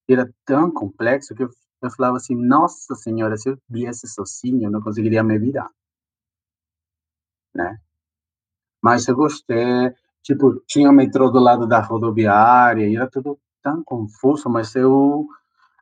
[0.09, 1.51] era tão complexo que eu
[1.83, 5.69] eu falava assim, nossa senhora, se eu viesse sozinho, eu não conseguiria me virar.
[7.53, 7.77] Né?
[8.81, 14.49] Mas eu gostei, tipo, tinha metrô do lado da rodoviária, e era tudo tão confuso,
[14.49, 15.27] mas eu,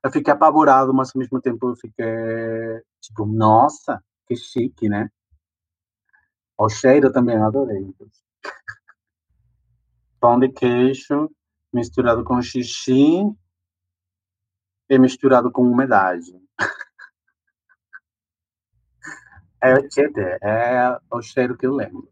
[0.03, 5.11] eu fiquei apavorado, mas ao mesmo tempo eu fiquei, tipo, nossa, que chique, né?
[6.57, 7.95] O cheiro também, eu adorei.
[10.21, 11.31] Pão de queijo
[11.73, 13.23] misturado com xixi
[14.89, 16.33] e misturado com umidade.
[19.63, 19.73] é,
[20.43, 22.11] é o cheiro que eu lembro.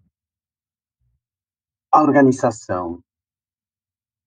[1.91, 3.03] A organização,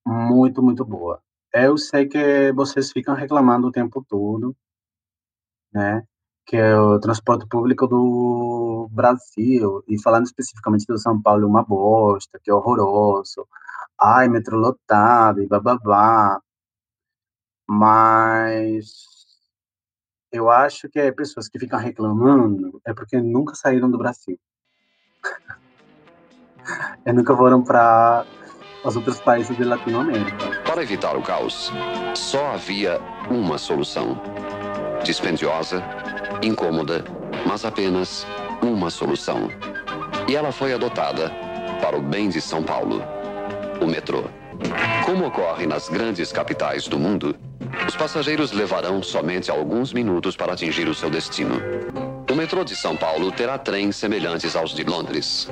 [0.05, 1.21] muito, muito boa.
[1.53, 4.55] Eu sei que vocês ficam reclamando o tempo todo,
[5.73, 6.03] né?
[6.45, 12.39] Que é o transporte público do Brasil, e falando especificamente do São Paulo, uma bosta,
[12.43, 13.47] que é horroroso.
[14.01, 16.41] Ai, metrô lotado e bababá.
[17.69, 19.11] Mas
[20.31, 24.39] eu acho que é pessoas que ficam reclamando é porque nunca saíram do Brasil.
[27.05, 28.25] e nunca foram para
[28.83, 30.63] os outros países de Latinoamérica.
[30.65, 31.71] Para evitar o caos,
[32.15, 34.19] só havia uma solução.
[35.03, 35.83] Dispendiosa,
[36.41, 37.03] incômoda,
[37.47, 38.25] mas apenas
[38.63, 39.47] uma solução.
[40.27, 41.29] E ela foi adotada
[41.81, 43.01] para o bem de São Paulo:
[43.81, 44.23] o metrô.
[45.05, 47.35] Como ocorre nas grandes capitais do mundo,
[47.87, 51.55] os passageiros levarão somente alguns minutos para atingir o seu destino.
[52.29, 55.49] O metrô de São Paulo terá trens semelhantes aos de Londres.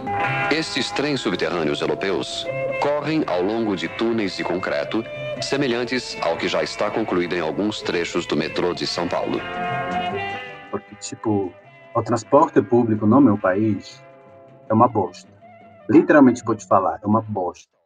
[0.50, 2.46] Estes trens subterrâneos europeus
[2.82, 5.04] correm ao longo de túneis de concreto,
[5.42, 9.42] semelhantes ao que já está concluído em alguns trechos do metrô de São Paulo.
[10.72, 11.52] Porque, tipo,
[11.94, 14.02] o transporte público no meu país
[14.70, 15.28] é uma bosta.
[15.90, 17.79] Literalmente vou te falar, é uma bosta.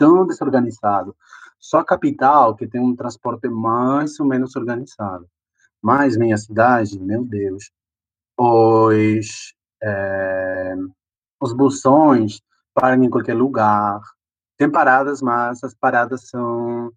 [0.00, 1.14] Tão desorganizado.
[1.58, 5.28] Só a capital que tem um transporte mais ou menos organizado.
[5.82, 7.70] Mas minha cidade, meu Deus,
[8.34, 10.74] os, é,
[11.38, 12.40] os busões
[12.72, 14.00] param em qualquer lugar.
[14.56, 16.90] Tem paradas, mas as paradas são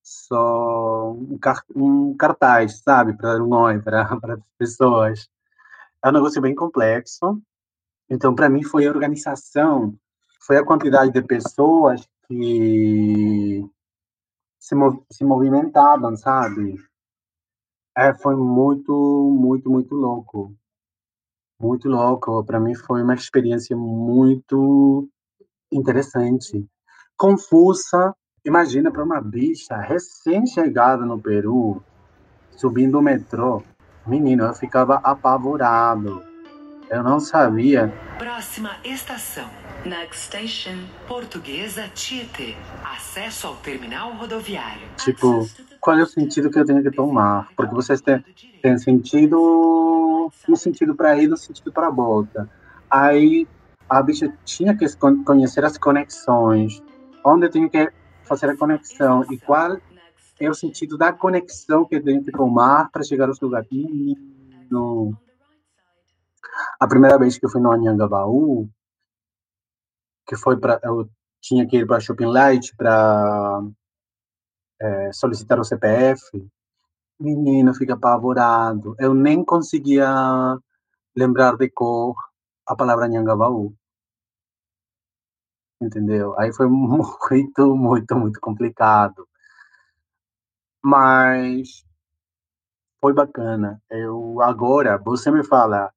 [0.00, 1.36] só um,
[1.74, 5.28] um cartaz, sabe, para nós, para as pessoas.
[6.04, 7.42] É um negócio bem complexo.
[8.08, 9.98] Então, para mim, foi a organização,
[10.40, 13.64] foi a quantidade de pessoas que
[14.58, 16.76] se, mov se movimentavam, sabe?
[17.96, 18.92] É, foi muito,
[19.34, 20.54] muito, muito louco.
[21.60, 22.44] Muito louco.
[22.44, 25.08] Para mim foi uma experiência muito
[25.72, 26.64] interessante.
[27.16, 28.14] Confusa.
[28.44, 31.82] Imagina para uma bicha recém-chegada no Peru,
[32.52, 33.62] subindo o metrô.
[34.06, 36.22] Menino, eu ficava apavorado.
[36.90, 37.92] Eu não sabia.
[38.18, 39.48] Próxima estação.
[39.84, 42.54] Next station, Portuguesa Tietê.
[42.82, 44.88] Acesso ao terminal rodoviário.
[44.96, 45.46] Tipo,
[45.80, 47.48] qual é o sentido que eu tenho que tomar?
[47.56, 48.24] Porque vocês têm,
[48.62, 52.48] têm sentido, um sentido para ir, um sentido para volta.
[52.90, 53.46] Aí
[53.88, 54.86] a bicha tinha que
[55.24, 56.82] conhecer as conexões,
[57.24, 57.90] onde eu tenho que
[58.24, 59.78] fazer a conexão e qual
[60.40, 63.68] é o sentido da conexão que eu tenho que tomar para chegar aos lugares.
[64.70, 65.14] No...
[66.80, 68.68] A primeira vez que eu fui no Anhangabaú,
[70.26, 71.08] que foi para eu
[71.40, 73.62] tinha que ir para Shopping Light para
[74.80, 76.20] é, solicitar o CPF,
[77.18, 78.94] menino fica apavorado.
[78.98, 80.08] Eu nem conseguia
[81.16, 82.14] lembrar de cor
[82.66, 83.74] a palavra Nhangabaú.
[85.80, 86.38] Entendeu?
[86.38, 89.28] Aí foi muito, muito, muito complicado.
[90.82, 91.84] Mas
[93.00, 93.80] foi bacana.
[93.90, 95.92] Eu agora, você me fala,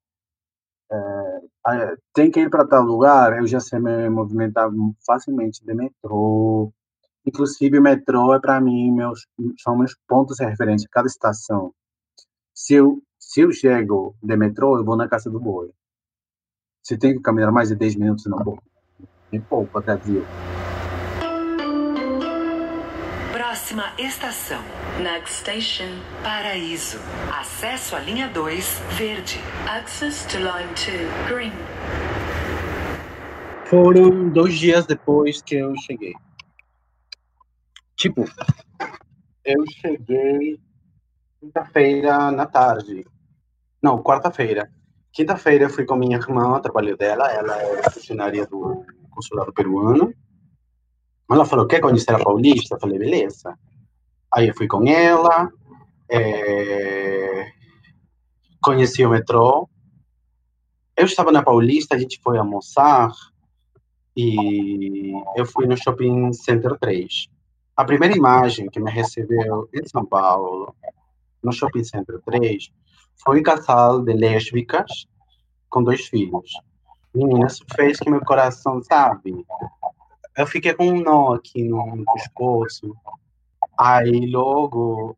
[0.94, 4.70] é, tem que ir para tal lugar, eu já sei me movimentar
[5.06, 6.72] facilmente de metrô.
[7.24, 9.26] Inclusive, o metrô é para mim, meus,
[9.58, 11.72] são meus pontos de referência, cada estação.
[12.54, 15.70] Se eu, se eu chego de metrô, eu vou na Casa do Boi.
[16.82, 18.58] Se tem que caminhar mais de 10 minutos, não vou.
[19.30, 20.22] Me poupa, Brasil.
[23.72, 24.62] Próxima estação.
[25.02, 25.88] Next station,
[26.22, 26.98] Paraíso.
[27.32, 29.38] Acesso à linha 2, verde.
[29.66, 31.52] Access to line 2, green.
[33.64, 36.12] Foram dois dias depois que eu cheguei.
[37.96, 38.26] Tipo,
[39.42, 40.60] eu cheguei
[41.40, 43.06] quinta-feira na tarde.
[43.82, 44.70] Não, quarta-feira.
[45.10, 50.12] Quinta-feira fui com minha irmã, trabalho dela, ela é funcionária do consulado peruano.
[51.34, 52.74] Ela falou, quer conhecer a Paulista?
[52.74, 53.58] Eu falei, beleza.
[54.32, 55.50] Aí eu fui com ela,
[56.08, 57.52] é...
[58.62, 59.68] conheci o metrô.
[60.96, 63.10] Eu estava na Paulista, a gente foi almoçar
[64.16, 67.28] e eu fui no Shopping Center 3.
[67.76, 70.74] A primeira imagem que me recebeu em São Paulo,
[71.42, 72.70] no Shopping Center 3,
[73.24, 75.06] foi um casal de lésbicas
[75.70, 76.52] com dois filhos.
[77.14, 79.44] Menina, isso fez que meu coração, sabe,
[80.36, 82.96] eu fiquei com um nó aqui no, pescoço.
[83.78, 85.16] Aí logo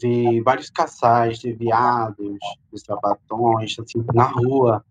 [0.00, 2.38] vi vários casais de viados,
[2.72, 4.84] de sabatões, assim, na rua.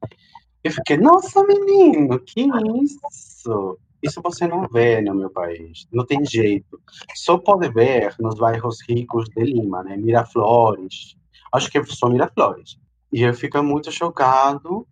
[0.64, 2.48] Eu fiquei, nossa, menino, que
[2.82, 3.78] isso?
[4.02, 6.80] Isso você não vê no meu país, não tem jeito.
[7.14, 9.96] Só pode ver nos bairros ricos de Lima, né?
[9.96, 11.16] Miraflores,
[11.54, 12.80] acho que são Miraflores.
[13.12, 14.88] E eu fico muito chocado.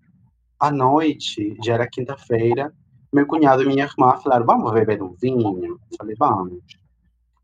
[0.60, 2.74] À noite, já era quinta-feira,
[3.12, 5.80] meu cunhado e minha irmã falaram: Vamos beber um vinho?
[5.92, 6.62] Eu falei: Vamos.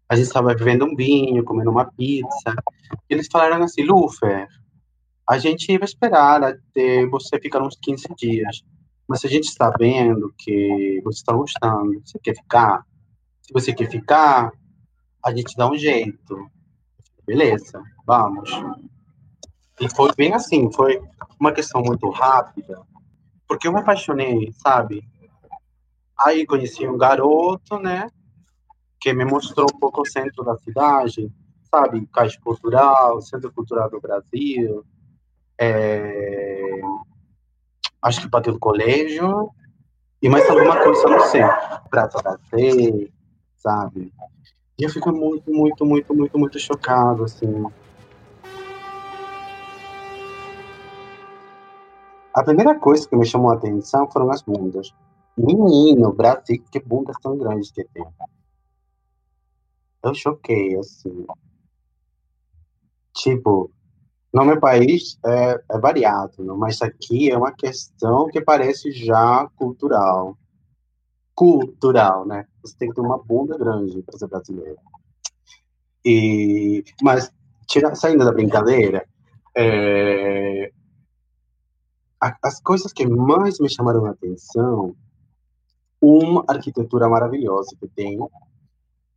[0.07, 2.55] A gente estava bebendo um vinho, comendo uma pizza.
[3.09, 4.47] E eles falaram assim: Lufer,
[5.27, 8.63] a gente ia esperar até você ficar uns 15 dias.
[9.07, 12.85] Mas se a gente está vendo que você está gostando, você quer ficar?
[13.41, 14.51] Se você quer ficar,
[15.23, 16.49] a gente dá um jeito.
[17.25, 18.49] Beleza, vamos.
[19.79, 21.01] E foi bem assim, foi
[21.39, 22.81] uma questão muito rápida,
[23.47, 25.03] porque eu me apaixonei, sabe?
[26.17, 28.09] Aí conheci um garoto, né?
[28.99, 31.31] Que me mostrou um pouco o centro da cidade,
[31.69, 32.07] sabe?
[32.13, 34.85] Caixa Cultural, Centro Cultural do Brasil.
[35.59, 36.81] É...
[38.01, 39.49] Acho que no colégio.
[40.21, 41.41] E mais alguma coisa, não sei.
[41.89, 43.09] Praça da Sé,
[43.57, 44.11] sabe?
[44.77, 47.65] E eu fico muito, muito, muito, muito, muito chocado, assim.
[52.33, 54.93] A primeira coisa que me chamou a atenção foram as bundas.
[55.37, 58.05] Menino, Brasil, que bundas tão grandes que tem.
[60.03, 61.25] Eu choquei, assim.
[63.13, 63.71] Tipo,
[64.33, 66.53] no meu país é, é variado, né?
[66.57, 70.37] mas aqui é uma questão que parece já cultural.
[71.33, 72.45] Cultural, né?
[72.61, 74.77] Você tem que ter uma bunda grande para ser brasileiro.
[76.03, 77.31] E, mas,
[77.67, 79.07] tira, saindo da brincadeira,
[79.55, 80.71] é,
[82.41, 84.95] as coisas que mais me chamaram a atenção,
[86.05, 88.19] uma arquitetura maravilhosa que tem,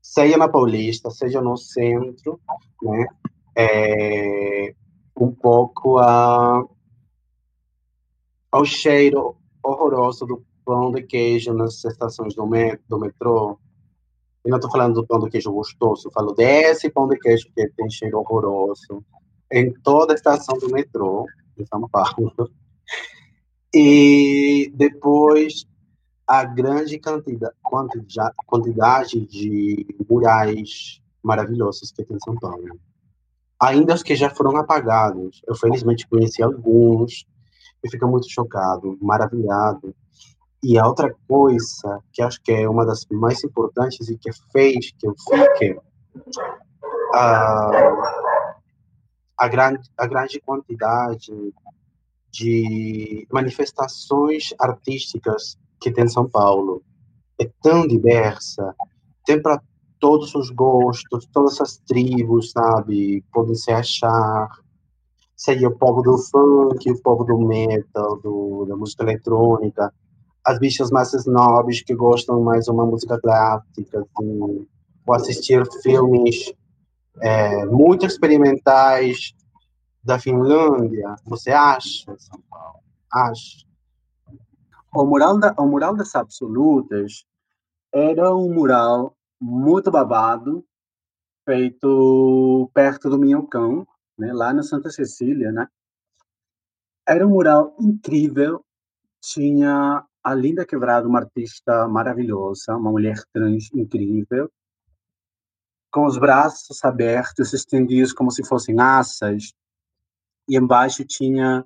[0.01, 2.41] seja na Paulista, seja no centro,
[2.83, 3.07] né?
[3.55, 4.75] É,
[5.21, 6.65] um pouco a,
[8.51, 12.49] ao cheiro horroroso do pão de queijo nas estações do,
[12.89, 13.59] do metrô.
[14.45, 17.69] E não estou falando do pão de queijo gostoso, falo desse pão de queijo que
[17.71, 19.05] tem cheiro horroroso
[19.53, 21.27] em toda a estação do metrô
[21.59, 22.33] em São Paulo.
[23.75, 25.67] E depois
[26.29, 27.01] a grande
[28.47, 32.79] quantidade, de murais maravilhosos que tem em São Paulo.
[33.59, 35.41] Ainda os que já foram apagados.
[35.49, 37.27] Eu felizmente conheci alguns
[37.83, 39.95] e fico muito chocado, maravilhado.
[40.63, 44.93] E a outra coisa que acho que é uma das mais importantes e que fez
[44.99, 45.81] que eu fique
[47.15, 47.71] a,
[49.39, 51.33] a, grande, a grande quantidade
[52.31, 56.83] de manifestações artísticas que tem São Paulo.
[57.41, 58.75] É tão diversa,
[59.25, 59.61] tem para
[60.01, 64.49] todos os gostos, todas as tribos, sabe, podem se achar.
[65.37, 69.93] Seria o povo do funk, o povo do metal, do, da música eletrônica,
[70.45, 74.67] as bichas mais snobs que gostam mais de uma música clássica, assim,
[75.07, 76.53] ou assistir filmes
[77.21, 79.35] é, muito experimentais
[80.03, 82.79] da Finlândia, você acha, São Paulo?
[83.13, 83.68] Acha.
[84.95, 87.25] O mural, da, o mural das absolutas
[87.93, 90.65] era um mural muito babado,
[91.45, 93.87] feito perto do Minhocão,
[94.19, 95.69] né, lá na Santa Cecília, né?
[97.07, 98.65] Era um mural incrível,
[99.21, 104.51] tinha a Linda Quebrada, uma artista maravilhosa, uma mulher trans incrível,
[105.91, 109.55] com os braços abertos, estendidos como se fossem asas,
[110.49, 111.65] e embaixo tinha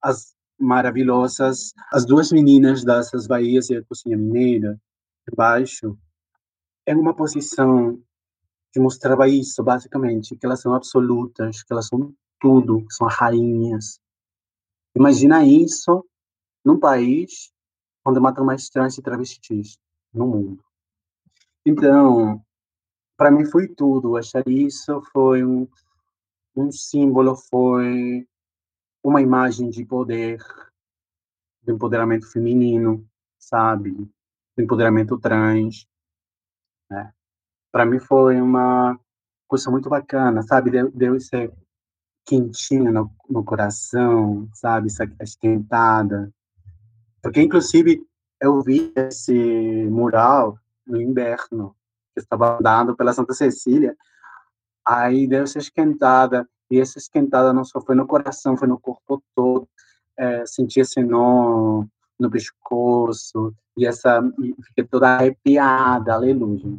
[0.00, 4.80] as maravilhosas, as duas meninas dessas Bahias e a Cozinha Mineira,
[5.30, 5.96] embaixo,
[6.84, 8.02] é uma posição
[8.72, 14.00] que mostrava isso, basicamente, que elas são absolutas, que elas são tudo, que são rainhas.
[14.94, 16.04] Imagina isso
[16.64, 17.52] num país
[18.04, 19.78] onde matam mais trans e travestis
[20.12, 20.64] no mundo.
[21.64, 22.42] Então,
[23.16, 24.16] para mim foi tudo.
[24.16, 25.68] Achar isso foi um,
[26.56, 28.26] um símbolo, foi
[29.02, 30.38] uma imagem de poder,
[31.62, 33.06] de empoderamento feminino,
[33.38, 33.92] sabe?
[34.56, 35.86] De empoderamento trans.
[36.90, 37.12] Né?
[37.70, 38.98] Para mim foi uma
[39.46, 40.70] coisa muito bacana, sabe?
[40.70, 41.52] Deu, deu esse
[42.24, 44.88] quentinho no, no coração, sabe?
[44.88, 46.32] Essa esquentada.
[47.22, 48.06] Porque, inclusive,
[48.40, 51.74] eu vi esse mural no inverno,
[52.14, 53.96] que estava andando pela Santa Cecília,
[54.86, 59.22] aí deu essa esquentada, e essa esquentada não só foi no coração, foi no corpo
[59.34, 59.68] todo,
[60.16, 61.84] é, senti esse nó
[62.18, 64.20] no pescoço, e essa
[64.66, 66.78] fiquei toda arrepiada, aleluia.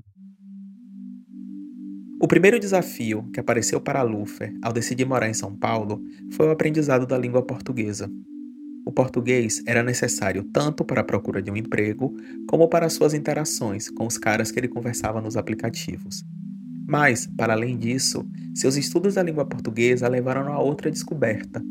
[2.21, 6.51] O primeiro desafio que apareceu para Lufer ao decidir morar em São Paulo foi o
[6.51, 8.11] aprendizado da língua portuguesa.
[8.85, 12.11] o português era necessário tanto para a procura de um emprego,
[12.47, 16.25] como para suas interações com os caras que ele conversava nos aplicativos.
[16.89, 18.25] Mas, para além disso,
[18.55, 21.61] seus estudos da língua portuguesa levaram a outra descoberta,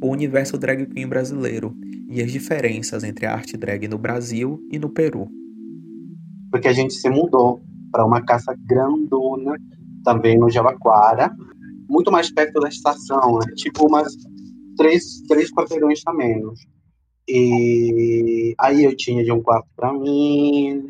[0.00, 1.76] o universo drag queen brasileiro
[2.08, 5.28] e as diferenças entre a arte drag no Brasil e no Peru.
[6.52, 7.60] Porque a gente se mudou
[7.90, 9.56] para uma casa grandona,
[10.04, 11.34] também no Javaquara,
[11.90, 13.52] muito mais perto da estação, né?
[13.56, 14.14] tipo umas
[14.76, 16.60] três, três quarteirões a menos.
[17.26, 20.84] E aí eu tinha de um quarto para mim,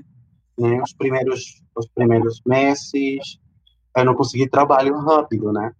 [0.59, 0.82] né?
[0.82, 3.39] Os primeiros, os primeiros meses,
[4.01, 5.72] eu não consegui trabalho rápido, né?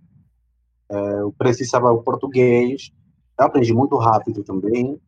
[0.91, 2.91] É, eu precisava o português,
[3.39, 5.01] eu aprendi muito rápido também.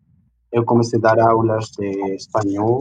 [0.52, 2.80] Eu comecei a dar aulas de espanhol.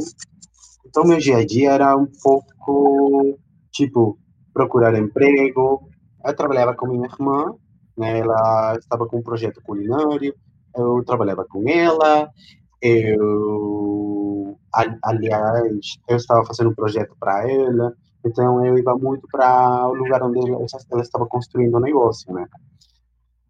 [0.86, 3.38] Então, meu dia a dia era um pouco,
[3.72, 4.18] tipo,
[4.54, 5.88] procurar emprego.
[6.26, 7.54] Eu trabalhava com minha irmã,
[7.98, 8.20] né?
[8.20, 10.34] Ela estava com um projeto culinário.
[10.76, 12.30] Eu trabalhava com ela.
[12.82, 14.58] Eu,
[15.04, 17.94] aliás, eu estava fazendo um projeto para ela.
[18.30, 22.48] Então, eu ia muito para o lugar onde ela, estava construindo o negócio, né?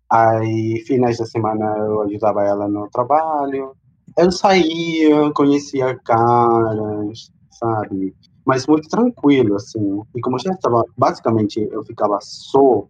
[0.10, 3.76] Aí, finais da semana, eu ajudava ela no trabalho.
[4.18, 8.16] Eu saía, conhecia caras, sabe?
[8.46, 10.02] Mas muito tranquilo, assim.
[10.16, 12.88] E como já estava, basicamente, eu ficava só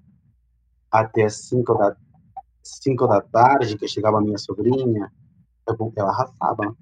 [0.91, 1.95] até as 5 da,
[2.63, 5.11] cinco da tarde, que chegava a minha sobrinha,
[5.67, 6.75] eu, ela arrasava.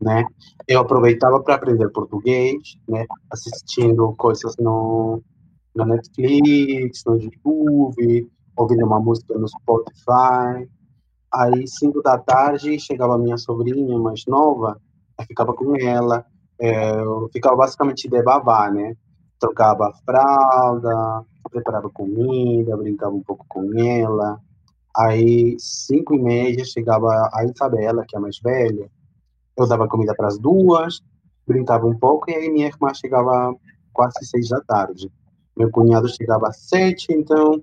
[0.00, 0.24] Né?
[0.66, 2.56] Eu aproveitava para aprender português,
[2.88, 3.04] né?
[3.30, 5.22] Assistindo coisas no,
[5.74, 10.68] no Netflix, no YouTube, ouvindo uma música no Spotify.
[11.32, 14.80] Aí, cinco da tarde, chegava minha sobrinha mais nova,
[15.18, 16.24] eu ficava com ela,
[16.58, 18.96] é, eu ficava basicamente de babá, né?
[19.38, 24.40] Trocava a fralda, preparava comida, brincava um pouco com ela.
[24.96, 28.90] Aí, cinco e meia, chegava a Isabela, que é a mais velha,
[29.62, 31.00] eu dava comida para as duas,
[31.46, 33.54] brincava um pouco, e aí minha irmã chegava
[33.92, 35.10] quase seis da tarde.
[35.56, 37.62] Meu cunhado chegava às sete, então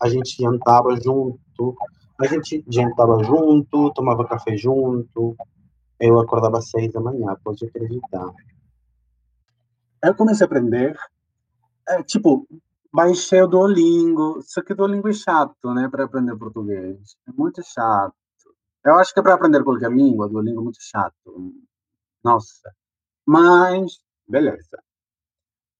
[0.00, 1.76] a gente jantava junto.
[2.20, 5.36] A gente jantava junto, tomava café junto.
[5.98, 8.32] Eu acordava às seis da manhã, pode acreditar.
[10.02, 10.96] Eu comecei a aprender,
[11.88, 12.46] é, tipo,
[12.92, 17.16] baixei o Duolingo, só que o Duolingo é chato, né, para aprender português.
[17.26, 18.14] É muito chato.
[18.84, 21.54] Eu acho que para aprender qualquer língua, Duolingo é muito chato.
[22.22, 22.74] Nossa.
[23.26, 24.82] Mas, beleza.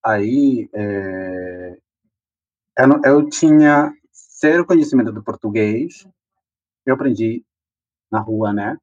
[0.03, 1.79] Aí, é,
[2.79, 3.93] eu, eu tinha
[4.41, 6.07] zero conhecimento do português.
[6.87, 7.45] Eu aprendi
[8.11, 8.79] na rua, né?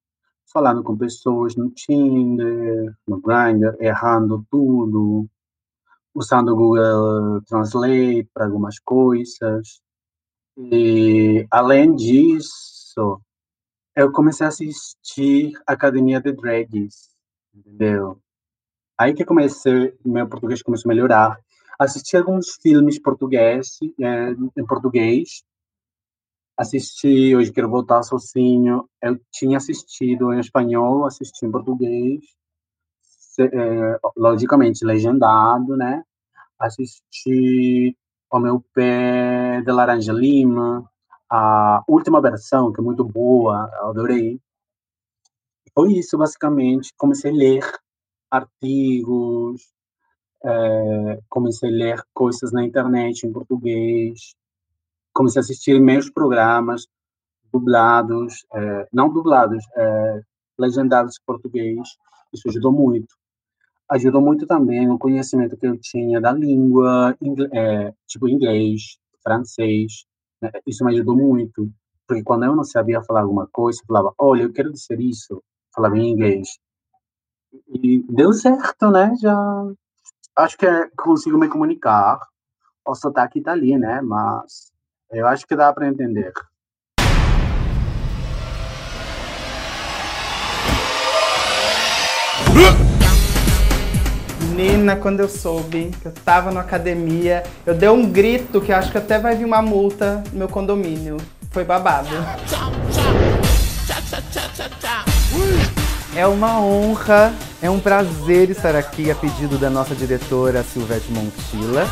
[0.51, 5.27] Falando com pessoas no Tinder, no Grindr, errando tudo,
[6.13, 9.81] usando o Google Translate para algumas coisas.
[10.57, 13.21] E, além disso,
[13.95, 17.09] eu comecei a assistir Academia de Drags,
[17.53, 18.21] entendeu?
[18.97, 21.39] Aí que comecei, meu português começou a melhorar.
[21.79, 25.43] Assisti alguns filmes português, é, em português.
[26.57, 28.87] Assisti, hoje quero voltar sozinho.
[29.01, 32.21] Eu tinha assistido em espanhol, assisti em português.
[33.39, 36.03] É, logicamente, legendado, né?
[36.59, 37.97] Assisti
[38.31, 40.90] O Meu Pé de Laranja Lima,
[41.33, 44.37] a última versão, que é muito boa, adorei.
[45.73, 46.93] Foi isso, basicamente.
[46.97, 47.81] Comecei a ler
[48.29, 49.61] artigos,
[50.43, 54.35] é, comecei a ler coisas na internet em português,
[55.13, 56.85] comecei a assistir meus programas
[57.51, 60.21] dublados, é, não dublados, é,
[60.59, 61.97] legendados em português.
[62.33, 63.15] Isso ajudou muito.
[63.89, 67.15] Ajudou muito também o conhecimento que eu tinha da língua,
[67.53, 70.05] é, tipo inglês, francês.
[70.41, 70.51] Né?
[70.65, 71.69] Isso me ajudou muito,
[72.07, 75.41] porque quando eu não sabia falar alguma coisa, eu falava, olha, eu quero dizer isso,
[75.73, 76.57] falava em inglês.
[77.67, 79.13] E deu certo, né?
[79.21, 79.35] Já
[80.37, 82.19] acho que é, consigo me comunicar.
[82.85, 84.01] O sotaque tá ali, né?
[84.01, 84.71] Mas
[85.11, 86.33] eu acho que dá para entender.
[94.51, 98.91] Menina, quando eu soube que eu tava na academia, eu dei um grito que acho
[98.91, 101.15] que até vai vir uma multa no meu condomínio.
[101.51, 102.09] Foi babado.
[106.13, 111.87] É uma honra, é um prazer estar aqui a pedido da nossa diretora Silvete Montilla.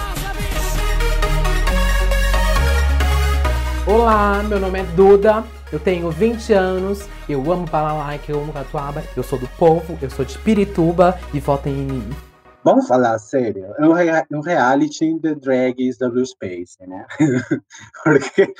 [3.87, 9.01] Olá, meu nome é Duda, eu tenho 20 anos, eu amo Balalaica, eu amo Catuaba,
[9.15, 12.28] eu sou do povo, eu sou de Pirituba e votem em mim.
[12.63, 17.05] Vamos falar sério, é um, rea um reality de drags W Space, né?
[18.03, 18.53] Porque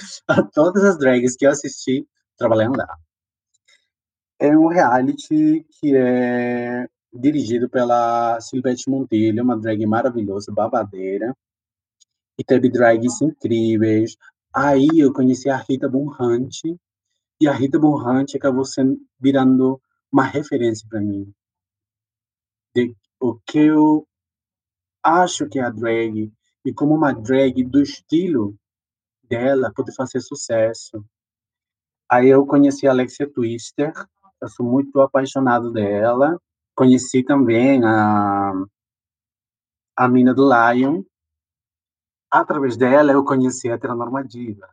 [0.54, 2.88] todas as drags que eu assisti trabalhando lá.
[4.40, 11.36] é um reality que é dirigido pela Silvete Montilho, uma drag maravilhosa, babadeira,
[12.38, 14.16] e teve drags incríveis.
[14.54, 16.80] Aí eu conheci a Rita Bonhante,
[17.42, 19.82] e a Rita Bonhante acabou sendo, virando
[20.12, 21.34] uma referência para mim.
[22.74, 24.08] De o que eu
[25.04, 26.32] acho que é a drag,
[26.66, 28.56] e como uma drag do estilo
[29.24, 31.04] dela pode fazer sucesso.
[32.10, 33.94] Aí eu conheci a Alexia Twister,
[34.42, 36.40] eu sou muito apaixonado dela.
[36.76, 38.54] Conheci também a,
[39.96, 41.04] a mina do Lion.
[42.32, 44.70] Através dela eu conheci a heteronormativa,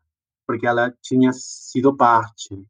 [0.47, 2.65] porque ela tinha sido parte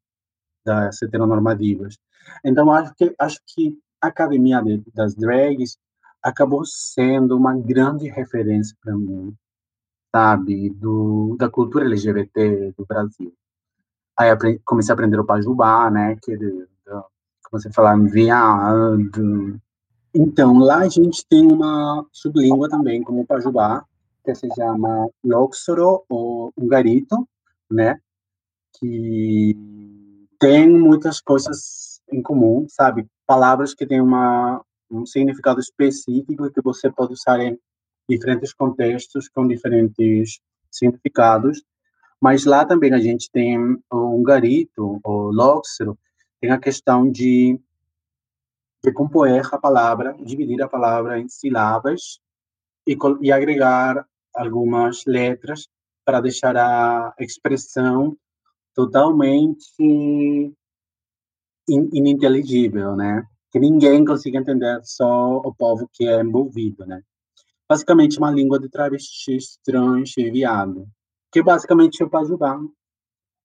[0.64, 1.98] das heteronormativas.
[2.44, 5.78] Então acho que acho que a academia de, das drags
[6.22, 9.34] acabou sendo uma grande referência para mim,
[10.14, 13.32] sabe, do da cultura LGBT do Brasil.
[14.18, 19.60] Aí aprendi, comecei a aprender o Pajubá, né, que de, de, como você fala, viado.
[20.14, 23.84] Então, lá a gente tem uma sublíngua também, como o Pajubá,
[24.24, 27.28] que se chama Loxoro ou Ungarito,
[27.70, 28.00] né,
[28.78, 29.56] que
[30.38, 33.06] tem muitas coisas em comum, sabe?
[33.26, 37.58] Palavras que têm uma, um significado específico que você pode usar em
[38.08, 41.62] diferentes contextos com diferentes significados.
[42.20, 43.58] Mas lá também a gente tem
[43.92, 45.98] um garito, o lóxero,
[46.40, 47.60] tem a questão de,
[48.82, 52.20] de compor a palavra, dividir a palavra em sílabas
[52.86, 55.68] e, e agregar algumas letras
[56.04, 58.16] para deixar a expressão
[58.74, 60.54] totalmente
[61.68, 63.24] ininteligível, né?
[63.50, 67.02] Que ninguém consiga entender, só o povo que é envolvido, né?
[67.68, 70.88] Basicamente uma língua de travestis, trans e viado
[71.36, 72.58] que basicamente é para ajudar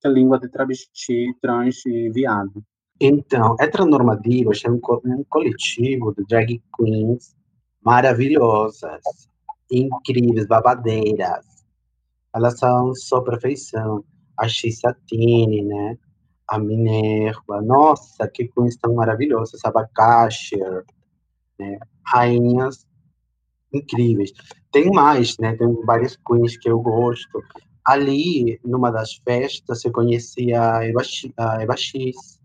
[0.03, 2.63] a língua de travesti, trans e viado.
[3.01, 4.80] Então, Heteronormativas é um,
[5.28, 7.36] coletivo de drag queens
[7.84, 9.01] maravilhosas,
[9.69, 11.45] incríveis, babadeiras.
[12.34, 14.05] Elas são só perfeição.
[14.38, 15.97] A Xisatine, né?
[16.52, 17.62] A Minerva.
[17.62, 19.62] Nossa, que queens tão maravilhosas.
[19.64, 20.84] A Abacasher,
[21.58, 21.80] né?
[22.06, 22.86] Rainhas
[23.74, 24.34] incríveis.
[24.72, 25.56] Tem mais, né?
[25.56, 27.41] Tem várias queens que eu gosto
[27.86, 31.02] ali, numa das festas, eu conheci a Eva,
[31.38, 32.39] a Eva X,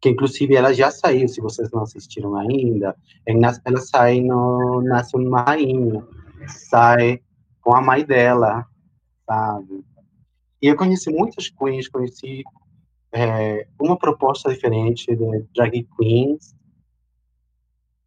[0.00, 2.96] que inclusive ela já saiu, se vocês não assistiram ainda,
[3.26, 6.04] ela sai no Nasce uma Rainha,
[6.46, 7.20] sai
[7.62, 8.66] com a mãe dela,
[9.26, 9.84] sabe?
[10.60, 12.42] E eu conheci muitas queens, conheci
[13.14, 16.52] é, uma proposta diferente de drag queens,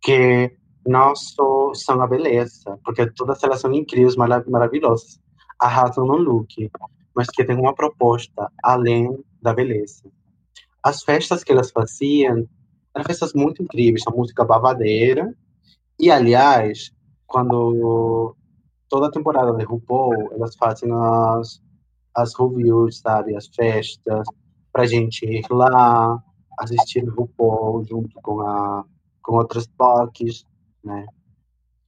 [0.01, 0.51] que
[0.85, 5.19] não só são a beleza, porque todas elas são incríveis, maravilhosas,
[5.57, 6.69] arrasam no look,
[7.15, 10.03] mas que tem uma proposta além da beleza.
[10.83, 12.47] As festas que elas faziam
[12.93, 15.33] eram festas muito incríveis, a música bavadeira,
[15.97, 16.91] e aliás,
[17.25, 18.35] quando
[18.89, 21.61] toda a temporada de RuPaul, elas fazem as,
[22.13, 24.27] as reviews, sabe, as festas,
[24.77, 26.23] pra gente ir lá,
[26.59, 28.85] assistir RuPaul junto com, a,
[29.23, 30.45] com outras POCs,
[30.83, 31.07] né?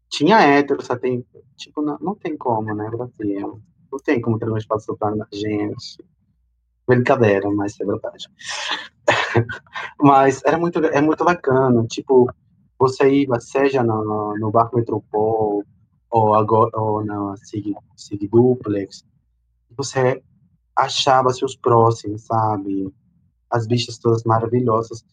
[0.10, 1.24] Tinha héteros, só tem.
[1.56, 3.62] Tipo, não, não tem como, né, Brasil?
[3.92, 6.04] Não tem como ter um espaço para a gente.
[6.88, 8.28] Brincadeira, mas é verdade.
[10.02, 11.86] mas era muito, é muito bacana.
[11.86, 12.28] Tipo,
[12.80, 15.64] você ia, seja no, no Barco Metropol
[16.10, 19.06] ou, agora, ou na Sig, Sig Duplex,
[19.78, 20.24] você
[20.84, 22.94] achava seus próximos, sabe?
[23.50, 25.04] As bichas todas maravilhosas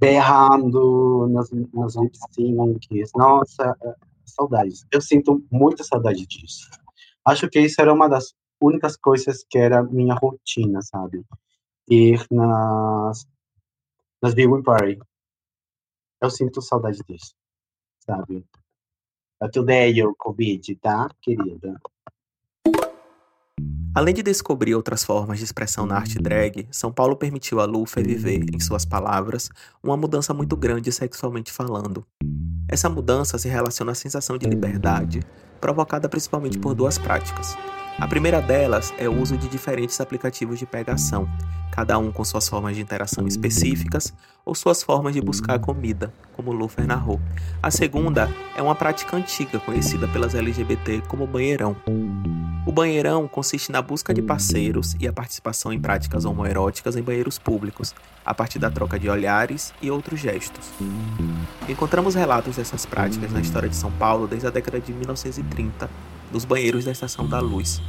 [0.00, 1.92] berrando nas, nas
[2.32, 3.10] syncs.
[3.14, 3.76] Nossa,
[4.24, 4.86] saudades.
[4.90, 6.70] Eu sinto muita saudade disso.
[7.24, 11.22] Acho que isso era uma das únicas coisas que era minha rotina, sabe?
[11.88, 13.26] Ir nas,
[14.22, 14.98] nas Viewing Party.
[16.22, 17.34] Eu sinto saudade disso,
[18.00, 18.44] sabe?
[19.40, 21.78] Eu te odeio, Covid, tá, querida?
[23.92, 28.00] Além de descobrir outras formas de expressão na arte drag, São Paulo permitiu a Lufa
[28.00, 29.50] viver, em suas palavras,
[29.82, 32.06] uma mudança muito grande sexualmente falando.
[32.68, 35.24] Essa mudança se relaciona à sensação de liberdade,
[35.60, 37.56] provocada principalmente por duas práticas.
[38.00, 41.28] A primeira delas é o uso de diferentes aplicativos de pegação,
[41.70, 46.50] cada um com suas formas de interação específicas ou suas formas de buscar comida, como
[46.50, 47.20] Lufer narrou.
[47.62, 51.76] A segunda é uma prática antiga conhecida pelas LGBT como banheirão.
[52.66, 57.38] O banheirão consiste na busca de parceiros e a participação em práticas homoeróticas em banheiros
[57.38, 57.94] públicos,
[58.24, 60.70] a partir da troca de olhares e outros gestos.
[61.68, 65.90] Encontramos relatos dessas práticas na história de São Paulo desde a década de 1930,
[66.30, 67.80] nos banheiros da Estação da Luz.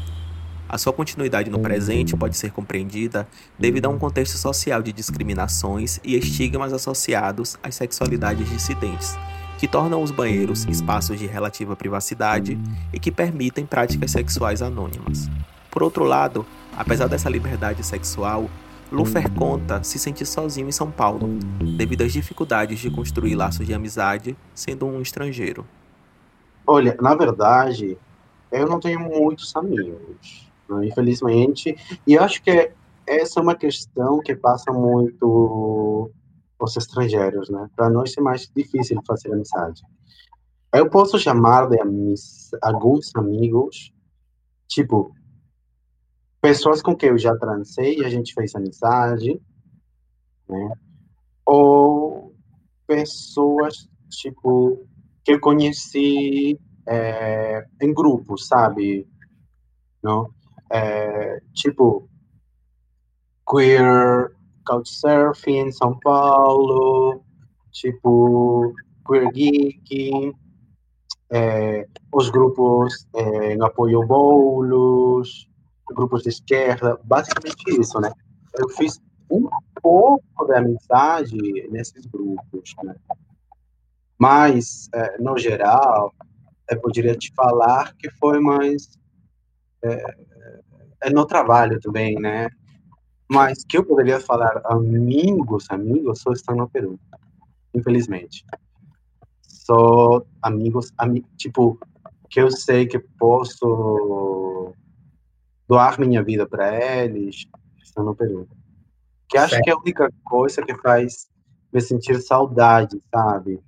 [0.67, 3.27] A sua continuidade no presente pode ser compreendida
[3.59, 9.17] devido a um contexto social de discriminações e estigmas associados às sexualidades dissidentes,
[9.57, 12.57] que tornam os banheiros espaços de relativa privacidade
[12.93, 15.29] e que permitem práticas sexuais anônimas.
[15.69, 16.45] Por outro lado,
[16.77, 18.49] apesar dessa liberdade sexual,
[18.91, 21.37] Lufer conta se sentir sozinho em São Paulo,
[21.77, 25.65] devido às dificuldades de construir laços de amizade sendo um estrangeiro.
[26.67, 27.97] Olha, na verdade,
[28.51, 31.75] eu não tenho muitos amigos, né, infelizmente,
[32.05, 32.71] e eu acho que
[33.07, 36.11] essa é uma questão que passa muito
[36.59, 37.69] os estrangeiros, né?
[37.75, 39.81] Para nós é mais difícil fazer amizade.
[40.73, 43.91] Eu posso chamar de amis, alguns amigos,
[44.67, 45.13] tipo,
[46.39, 49.41] pessoas com quem eu já transei e a gente fez amizade,
[50.47, 50.73] né?
[51.45, 52.33] Ou
[52.87, 54.85] pessoas, tipo,
[55.23, 56.59] que eu conheci
[56.91, 59.07] é, em grupo, sabe?
[60.03, 60.29] Não?
[60.69, 62.09] É, tipo,
[63.49, 64.31] queer
[64.65, 67.23] couchsurfing em São Paulo,
[67.71, 68.73] tipo,
[69.07, 70.33] queer geek,
[71.31, 75.47] é, os grupos é, em apoio bolos,
[75.87, 78.11] grupos de esquerda, basicamente isso, né?
[78.57, 79.47] Eu fiz um
[79.81, 82.95] pouco de amizade nesses grupos, né?
[84.19, 86.13] Mas, é, no geral,
[86.71, 88.89] eu poderia te falar que foi mais
[89.83, 90.15] é,
[91.03, 92.49] é no trabalho também, né?
[93.29, 96.99] Mas que eu poderia falar amigos, amigos, só estão no Peru,
[97.73, 98.45] infelizmente.
[99.41, 101.79] Só amigos, ami tipo,
[102.29, 104.73] que eu sei que posso
[105.67, 107.45] doar minha vida para eles,
[107.81, 108.47] estão no Peru.
[109.29, 109.63] Que acho certo.
[109.63, 111.29] que é a única coisa que faz
[111.71, 113.61] me sentir saudade, sabe?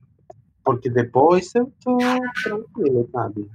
[0.63, 1.97] Porque depois eu tô
[2.43, 3.49] tranquilo, sabe?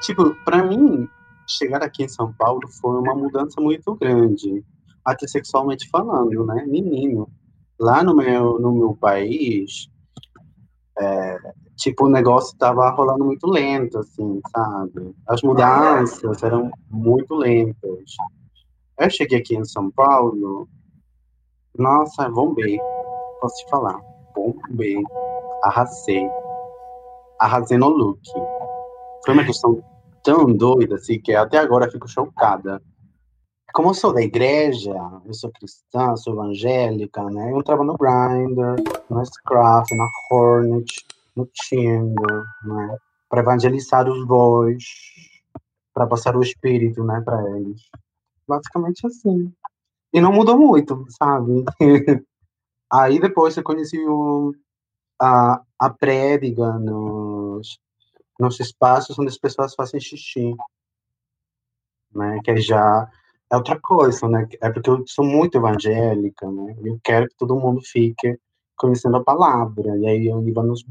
[0.00, 1.08] Tipo, para mim,
[1.46, 4.64] chegar aqui em São Paulo foi uma mudança muito grande,
[5.04, 6.64] até sexualmente falando, né?
[6.66, 7.28] Menino,
[7.78, 9.90] lá no meu, no meu país,
[10.98, 11.38] é,
[11.76, 15.14] tipo, o negócio tava rolando muito lento, assim, sabe?
[15.26, 18.16] As mudanças eram muito lentas.
[18.98, 20.68] Eu cheguei aqui em São Paulo,
[21.76, 22.78] nossa, bombei
[23.40, 24.00] posso te falar.
[24.34, 25.02] Bombei.
[25.64, 26.28] Arrasei.
[27.38, 28.20] Arrasei no look.
[29.24, 29.82] Foi uma questão
[30.22, 32.80] tão doida, assim, que até agora fico chocada.
[33.72, 34.92] Como eu sou da igreja,
[35.24, 37.52] eu sou cristã, sou evangélica, né?
[37.52, 42.96] Eu entrava no Grindr, no Scruff, na Hornet, no Tinder, né?
[43.28, 44.84] Para evangelizar os boys,
[45.94, 47.82] para passar o espírito, né, para eles.
[48.48, 49.52] Basicamente assim.
[50.12, 51.64] E não mudou muito, sabe?
[52.92, 54.54] Aí depois eu conheci o,
[55.20, 57.78] a, a prédica nos,
[58.38, 60.54] nos espaços onde as pessoas fazem xixi,
[62.14, 62.40] né?
[62.44, 63.08] Que já
[63.50, 64.48] é outra coisa, né?
[64.60, 66.76] É porque eu sou muito evangélica, né?
[66.84, 68.38] Eu quero que todo mundo fique
[68.76, 69.96] conhecendo a palavra.
[69.98, 70.84] E aí eu ia nos,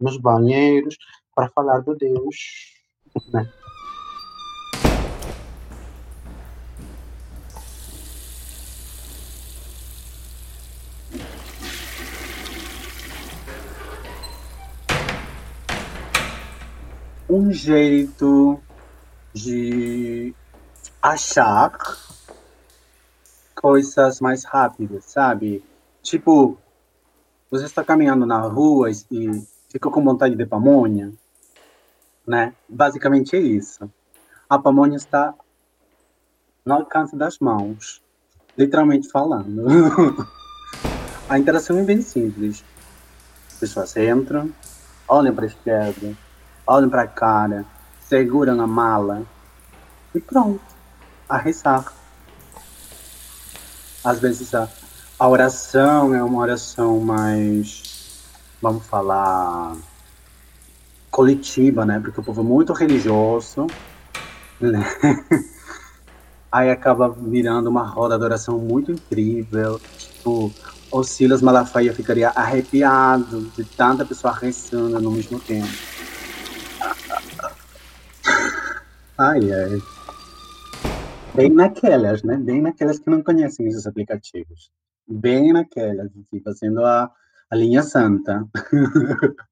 [0.00, 0.96] nos banheiros
[1.34, 2.36] para falar do Deus,
[3.32, 3.52] né?
[17.28, 18.60] Um jeito
[19.32, 20.34] de
[21.02, 21.76] achar
[23.54, 25.64] coisas mais rápidas, sabe?
[26.02, 26.56] Tipo,
[27.50, 31.12] você está caminhando na rua e fica com vontade de pamonha,
[32.26, 32.54] né?
[32.68, 33.90] Basicamente é isso.
[34.48, 35.34] A pamonha está
[36.64, 38.02] no alcance das mãos,
[38.56, 39.66] literalmente falando.
[41.28, 42.64] a interação é bem simples.
[43.48, 44.52] As pessoas entram,
[45.08, 46.16] olham para a esquerda,
[46.66, 47.64] olham para a cara,
[48.00, 49.22] seguram a mala
[50.14, 50.60] e pronto,
[51.28, 51.92] a rezar.
[54.04, 54.68] Às vezes a,
[55.18, 58.22] a oração é uma oração mais,
[58.60, 59.76] vamos falar,
[61.10, 62.00] coletiva, né?
[62.00, 63.66] Porque o povo é muito religioso,
[64.60, 64.84] né?
[66.52, 69.80] Aí acaba virando uma roda de oração muito incrível.
[69.98, 70.52] Tipo,
[70.90, 75.68] o Silas Malafaia ficaria arrepiado de tanta pessoa rezando no mesmo tempo.
[79.18, 79.82] Ai, ai.
[81.34, 82.36] Bem naquelas, né?
[82.36, 84.70] Bem naquelas que não conhecem esses aplicativos.
[85.08, 87.10] Bem naquelas, assim, fazendo a,
[87.50, 88.46] a linha santa.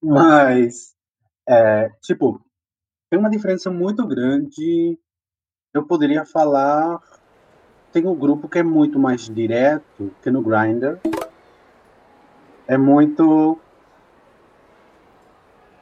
[0.00, 0.94] Mas,
[1.48, 2.40] é, tipo,
[3.10, 4.96] tem uma diferença muito grande.
[5.74, 7.00] Eu poderia falar.
[7.92, 11.00] Tem um grupo que é muito mais direto que no Grindr.
[12.68, 13.58] É muito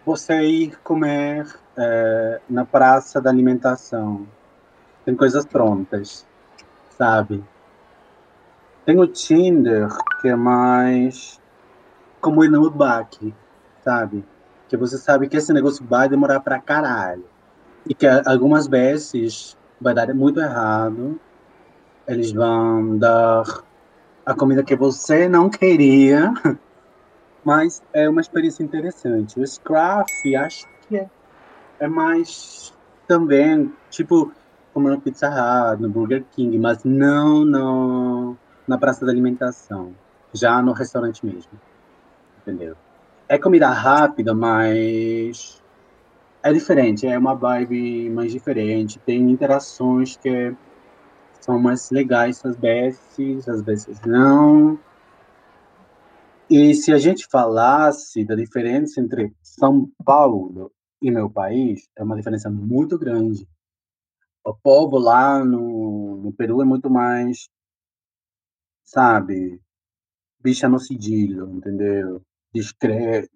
[0.05, 1.47] você ir comer
[1.77, 4.27] é, na praça da alimentação.
[5.05, 6.27] Tem coisas prontas,
[6.97, 7.43] sabe?
[8.85, 9.89] Tem o Tinder,
[10.21, 11.41] que é mais
[12.21, 13.35] como no Outback,
[13.83, 14.25] sabe?
[14.68, 17.25] Que você sabe que esse negócio vai demorar pra caralho.
[17.89, 21.18] E que algumas vezes vai dar muito errado.
[22.07, 23.45] Eles vão dar
[24.25, 26.33] a comida que você não queria,
[27.45, 29.41] mas é uma experiência interessante.
[29.41, 31.09] O Scruff, acho que é,
[31.81, 32.72] é mais
[33.09, 34.31] também, tipo,
[34.72, 38.37] como no Pizza Hut, no Burger King, mas não no,
[38.68, 39.95] na praça da alimentação,
[40.33, 41.51] já no restaurante mesmo.
[42.41, 42.76] Entendeu?
[43.28, 45.61] É comida rápida, mas
[46.43, 50.55] é diferente, é uma vibe mais diferente, tem interações que
[51.41, 54.78] são mais legais às vezes, às vezes não.
[56.49, 60.70] E se a gente falasse da diferença entre São Paulo
[61.01, 63.48] e meu país, é uma diferença muito grande.
[64.44, 67.48] O povo lá no, no Peru é muito mais,
[68.84, 69.61] sabe,
[70.40, 72.22] bicha no sigilo, entendeu?
[72.55, 73.30] Discreto,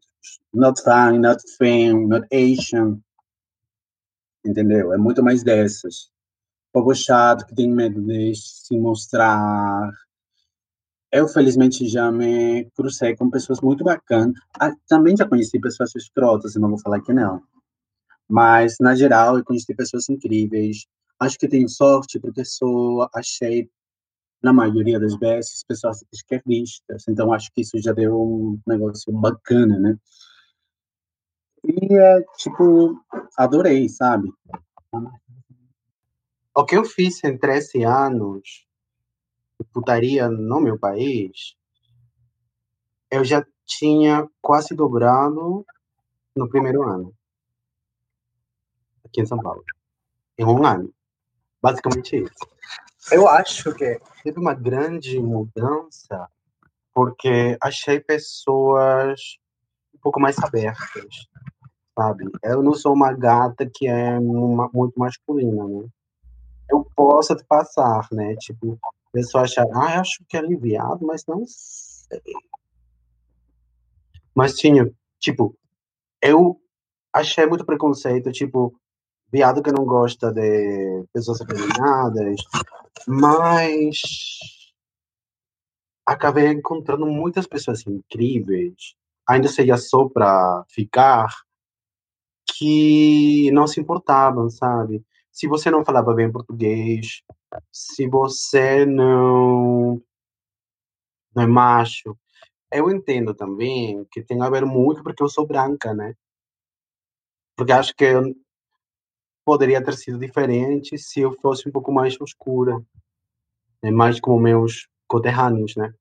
[0.52, 3.00] not fine, not fame, not Asian,
[4.44, 4.92] entendeu?
[4.92, 6.10] É muito mais dessas.
[6.72, 9.92] Povo chato que tem medo de se mostrar.
[11.12, 14.34] Eu, felizmente, já me cruzei com pessoas muito bacanas.
[14.58, 17.40] Ah, também já conheci pessoas escrotas, não vou falar que não.
[18.28, 20.86] Mas, na geral, eu conheci pessoas incríveis.
[21.20, 23.68] Acho que tenho sorte, porque sou, achei,
[24.42, 27.04] na maioria das vezes, pessoas esquerdistas.
[27.08, 29.98] Então, acho que isso já deu um negócio bacana, né?
[31.64, 33.00] E é, tipo,
[33.38, 34.30] adorei, sabe?
[36.54, 38.66] O que eu fiz em 13 anos
[39.58, 41.56] de putaria no meu país,
[43.10, 45.64] eu já tinha quase dobrado
[46.36, 47.14] no primeiro ano.
[49.14, 49.62] Aqui em São Paulo.
[50.36, 50.92] Em um ano.
[51.62, 52.34] Basicamente isso.
[53.12, 56.28] Eu acho que teve uma grande mudança
[56.92, 59.38] porque achei pessoas
[59.94, 61.28] um pouco mais abertas
[61.94, 62.24] sabe?
[62.42, 65.86] Eu não sou uma gata que é uma, muito masculina, né?
[66.68, 68.34] Eu posso te passar, né?
[68.36, 72.20] Tipo, a pessoa achar, ah, acho que é aliviado, mas não sei.
[74.34, 74.90] Mas tinha,
[75.20, 75.56] tipo,
[76.20, 76.60] eu
[77.12, 78.74] achei muito preconceito, tipo,
[79.34, 82.36] viado que não gosta de pessoas afeminadas,
[83.04, 84.00] mas
[86.06, 88.94] acabei encontrando muitas pessoas incríveis,
[89.28, 91.26] ainda seja só para ficar,
[92.46, 95.04] que não se importavam, sabe?
[95.32, 97.20] Se você não falava bem português,
[97.72, 100.00] se você não,
[101.34, 102.16] não é macho.
[102.70, 106.14] Eu entendo também que tem a ver muito porque eu sou branca, né?
[107.56, 108.04] Porque acho que
[109.44, 112.80] poderia ter sido diferente se eu fosse um pouco mais escura,
[113.82, 113.90] né?
[113.90, 115.92] mais como meus conterrâneos, né?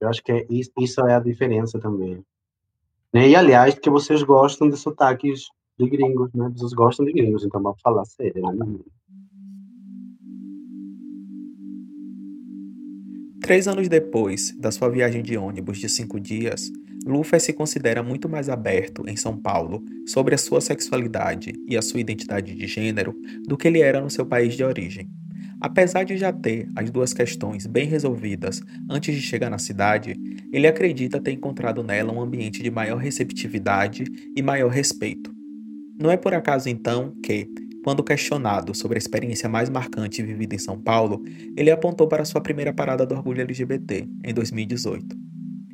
[0.00, 2.24] Eu acho que é isso é a diferença também.
[3.12, 3.28] Né?
[3.28, 5.44] E, aliás, que vocês gostam de sotaques
[5.78, 6.50] de gringos, né?
[6.54, 8.78] Vocês gostam de gringos, então vamos falar sério, né?
[13.40, 16.70] Três anos depois da sua viagem de ônibus de cinco dias,
[17.06, 21.82] Luffy se considera muito mais aberto em São Paulo sobre a sua sexualidade e a
[21.82, 23.14] sua identidade de gênero
[23.46, 25.08] do que ele era no seu país de origem.
[25.60, 30.14] Apesar de já ter as duas questões bem resolvidas antes de chegar na cidade,
[30.52, 34.04] ele acredita ter encontrado nela um ambiente de maior receptividade
[34.36, 35.34] e maior respeito,
[35.98, 37.48] não é por acaso então que,
[37.84, 41.22] quando questionado sobre a experiência mais marcante vivida em São Paulo,
[41.56, 45.16] ele apontou para sua primeira parada do orgulho LGBT, em 2018.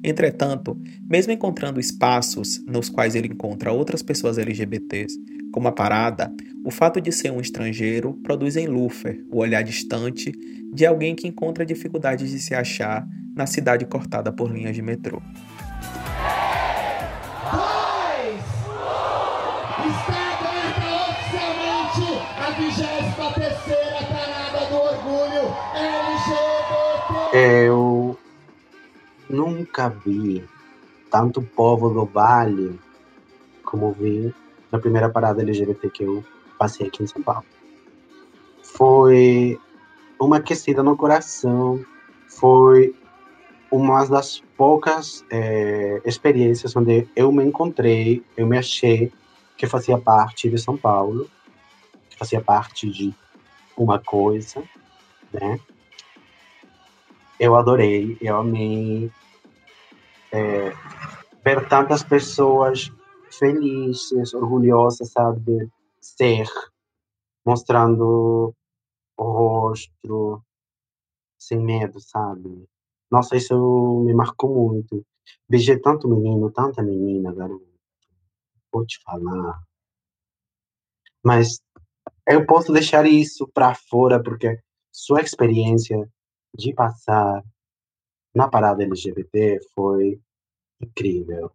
[0.03, 5.15] Entretanto, mesmo encontrando espaços nos quais ele encontra outras pessoas LGBTs,
[5.53, 6.33] como a parada,
[6.65, 10.33] o fato de ser um estrangeiro produz em Lufer o olhar distante
[10.73, 15.21] de alguém que encontra dificuldades de se achar na cidade cortada por linhas de metrô.
[27.33, 28.00] Eu
[29.31, 30.45] nunca vi
[31.11, 32.79] tanto povo do Vale
[33.65, 34.35] como vi
[34.71, 36.25] na primeira parada LGBT que eu
[36.59, 37.45] passei aqui em São Paulo.
[38.63, 39.59] Foi
[40.21, 41.85] uma aquecida no coração,
[42.29, 42.95] foi
[43.71, 49.13] uma das poucas é, experiências onde eu me encontrei, eu me achei
[49.57, 51.31] que fazia parte de São Paulo,
[52.09, 53.15] que fazia parte de
[53.77, 54.63] uma coisa,
[55.33, 55.61] né?
[57.41, 59.11] Eu adorei, eu amei
[60.31, 60.71] é,
[61.43, 62.93] ver tantas pessoas
[63.31, 66.47] felizes, orgulhosas, sabe, ser,
[67.43, 68.55] mostrando
[69.17, 70.45] o rosto,
[71.39, 72.69] sem medo, sabe?
[73.11, 75.03] Nossa, isso me marcou muito.
[75.49, 77.67] Beijei tanto menino, tanta menina, garoto.
[78.71, 79.63] Vou te falar.
[81.25, 81.63] Mas
[82.29, 84.61] eu posso deixar isso para fora porque
[84.93, 86.07] sua experiência
[86.55, 87.43] de passar
[88.35, 90.21] na parada LGBT foi
[90.81, 91.51] incrível.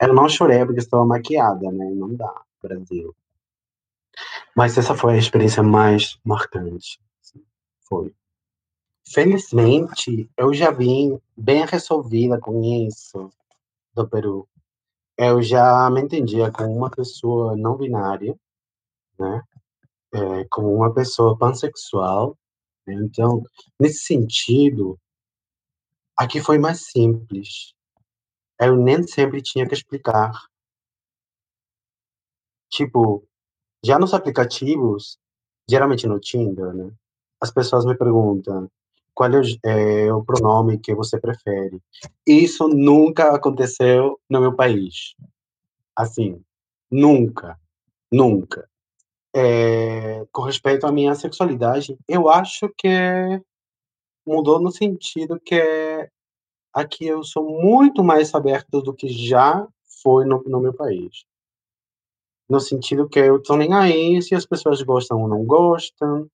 [0.00, 1.90] Eu não chorei porque estava maquiada, né?
[1.94, 3.14] Não dá, Brasil.
[4.56, 7.00] Mas essa foi a experiência mais marcante.
[7.88, 8.14] Foi.
[9.06, 13.30] Felizmente, eu já vim bem resolvida com isso
[13.94, 14.48] do Peru.
[15.16, 18.34] Eu já me entendia como uma pessoa não binária,
[19.18, 19.42] né?
[20.14, 22.36] É, uma pessoa pansexual.
[22.86, 22.94] Né?
[22.94, 23.42] Então,
[23.78, 24.98] nesse sentido,
[26.16, 27.74] aqui foi mais simples.
[28.60, 30.32] Eu nem sempre tinha que explicar.
[32.70, 33.24] Tipo,
[33.84, 35.18] já nos aplicativos,
[35.68, 36.90] geralmente no Tinder, né?
[37.40, 38.70] As pessoas me perguntam
[39.14, 41.80] qual é o, é o pronome que você prefere.
[42.26, 45.14] Isso nunca aconteceu no meu país.
[45.94, 46.42] Assim,
[46.90, 47.58] nunca,
[48.10, 48.68] nunca.
[49.34, 52.88] É, com respeito à minha sexualidade, eu acho que
[54.26, 56.08] mudou no sentido que
[56.72, 59.66] aqui eu sou muito mais aberto do que já
[60.02, 61.24] foi no, no meu país.
[62.48, 66.28] No sentido que eu tô nem aí se as pessoas gostam ou não gostam.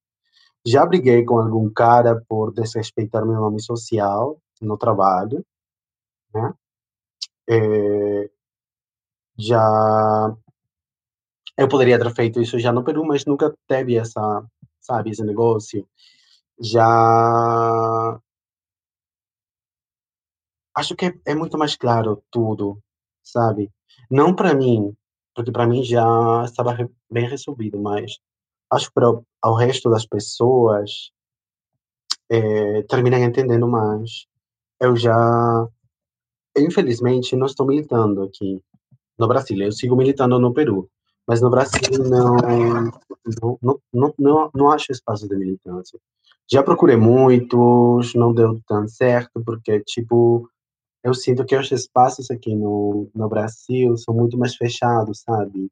[0.66, 5.44] Já briguei com algum cara por desrespeitar meu nome social no trabalho,
[6.34, 6.52] né?
[7.48, 8.30] É,
[9.38, 10.36] já
[11.58, 14.44] eu poderia ter feito isso já no Peru, mas nunca teve essa,
[14.80, 15.86] sabe, esse negócio.
[16.60, 18.20] Já
[20.74, 22.80] acho que é, é muito mais claro tudo,
[23.24, 23.72] sabe?
[24.10, 24.96] Não para mim,
[25.34, 26.76] porque para mim já estava
[27.10, 28.18] bem resolvido, mas
[28.70, 31.10] acho que para o resto das pessoas
[32.30, 32.84] é,
[33.24, 34.26] entendendo mais.
[34.80, 35.68] Eu já,
[36.56, 38.62] infelizmente, não estou militando aqui
[39.18, 39.60] no Brasil.
[39.60, 40.88] Eu sigo militando no Peru,
[41.28, 42.36] mas no Brasil não,
[43.42, 46.00] não, não, não, não, acho espaço de militância.
[46.50, 50.48] Já procurei muitos, não deu tão certo, porque, tipo,
[51.04, 55.70] eu sinto que os espaços aqui no, no Brasil são muito mais fechados, sabe?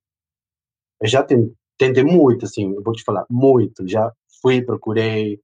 [1.01, 3.89] Eu já tentei muito, assim, eu vou te falar, muito.
[3.89, 5.41] Já fui, procurei,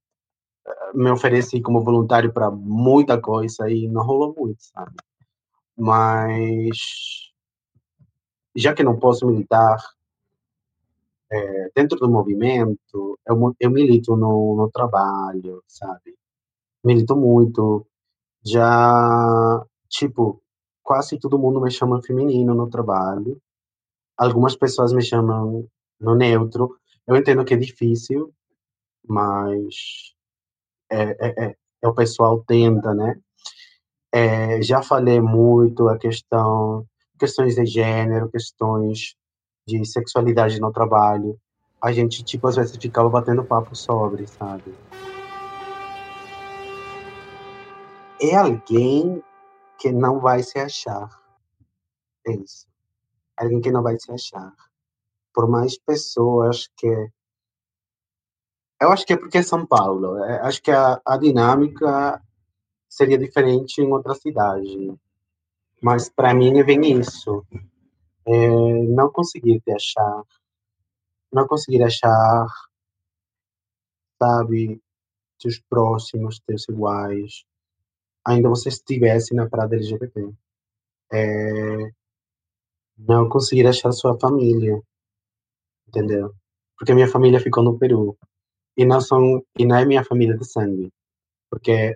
[0.93, 4.95] me ofereci como voluntário para muita coisa e não rolou muito, sabe?
[5.75, 7.31] Mas,
[8.55, 9.79] já que não posso militar
[11.33, 16.15] é, dentro do movimento, eu, eu milito no, no trabalho, sabe?
[16.85, 17.87] Milito muito.
[18.45, 20.41] Já, tipo,
[20.83, 23.41] quase todo mundo me chama feminino no trabalho.
[24.17, 25.67] Algumas pessoas me chamam
[25.99, 26.77] no neutro.
[27.07, 28.31] Eu entendo que é difícil,
[29.07, 30.13] mas
[30.91, 33.19] é, é, é, é o pessoal tenta, né?
[34.13, 36.85] É, já falei muito a questão,
[37.17, 39.15] questões de gênero, questões
[39.65, 41.39] de sexualidade no trabalho,
[41.81, 44.73] a gente, tipo, às vezes ficava batendo papo sobre, sabe?
[48.21, 49.21] É alguém
[49.77, 51.09] que não vai se achar.
[52.25, 52.65] É isso.
[53.35, 54.53] Alguém que não vai se achar.
[55.33, 57.09] Por mais pessoas que.
[58.79, 60.23] Eu acho que é porque é São Paulo.
[60.23, 62.21] É, acho que a, a dinâmica
[62.87, 64.93] seria diferente em outra cidade.
[65.81, 67.45] Mas para mim bem isso
[68.25, 68.49] é,
[68.87, 70.23] não conseguir te achar,
[71.31, 72.47] não conseguir achar,
[74.21, 74.81] sabe,
[75.39, 77.43] teus próximos, teus iguais,
[78.25, 80.33] ainda você estivesse na parada LGBT.
[81.11, 81.91] É,
[82.97, 84.81] não conseguir achar sua família,
[85.87, 86.33] entendeu?
[86.77, 88.17] Porque minha família ficou no Peru
[88.77, 90.91] e não são e não é minha família de sangue,
[91.49, 91.95] porque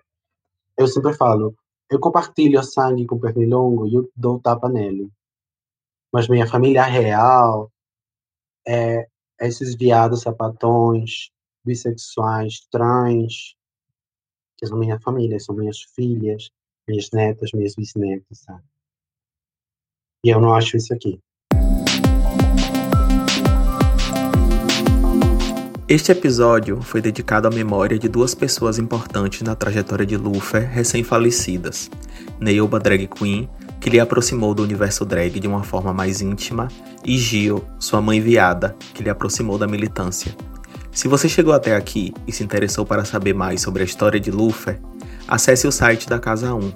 [0.77, 1.55] eu sempre falo,
[1.89, 5.11] eu compartilho sangue com o pernilongo e eu dou tapa nele
[6.13, 7.71] mas minha família real
[8.67, 9.07] é
[9.39, 11.29] esses viados sapatões,
[11.63, 13.55] bissexuais, trans,
[14.57, 16.49] que são minha família, são minhas filhas,
[16.87, 18.63] minhas netas, minhas bisnetas, sabe?
[20.23, 21.19] E eu não acho isso aqui.
[25.89, 31.89] Este episódio foi dedicado à memória de duas pessoas importantes na trajetória de Lufer recém-falecidas:
[32.41, 33.49] Neilba Drag Queen
[33.79, 36.67] que lhe aproximou do universo drag de uma forma mais íntima,
[37.05, 40.35] e Gio, sua mãe viada, que lhe aproximou da militância.
[40.91, 44.31] Se você chegou até aqui e se interessou para saber mais sobre a história de
[44.31, 44.79] Lufer,
[45.27, 46.71] acesse o site da Casa 1,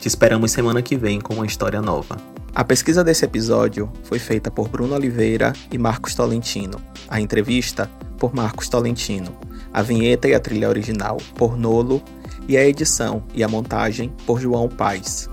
[0.00, 2.16] Te esperamos semana que vem com uma história nova.
[2.54, 6.80] A pesquisa desse episódio foi feita por Bruno Oliveira e Marcos Tolentino.
[7.10, 9.36] A entrevista por Marcos Tolentino.
[9.70, 12.02] A vinheta e a trilha original por Nolo
[12.48, 15.28] e a edição e a montagem por João Paes.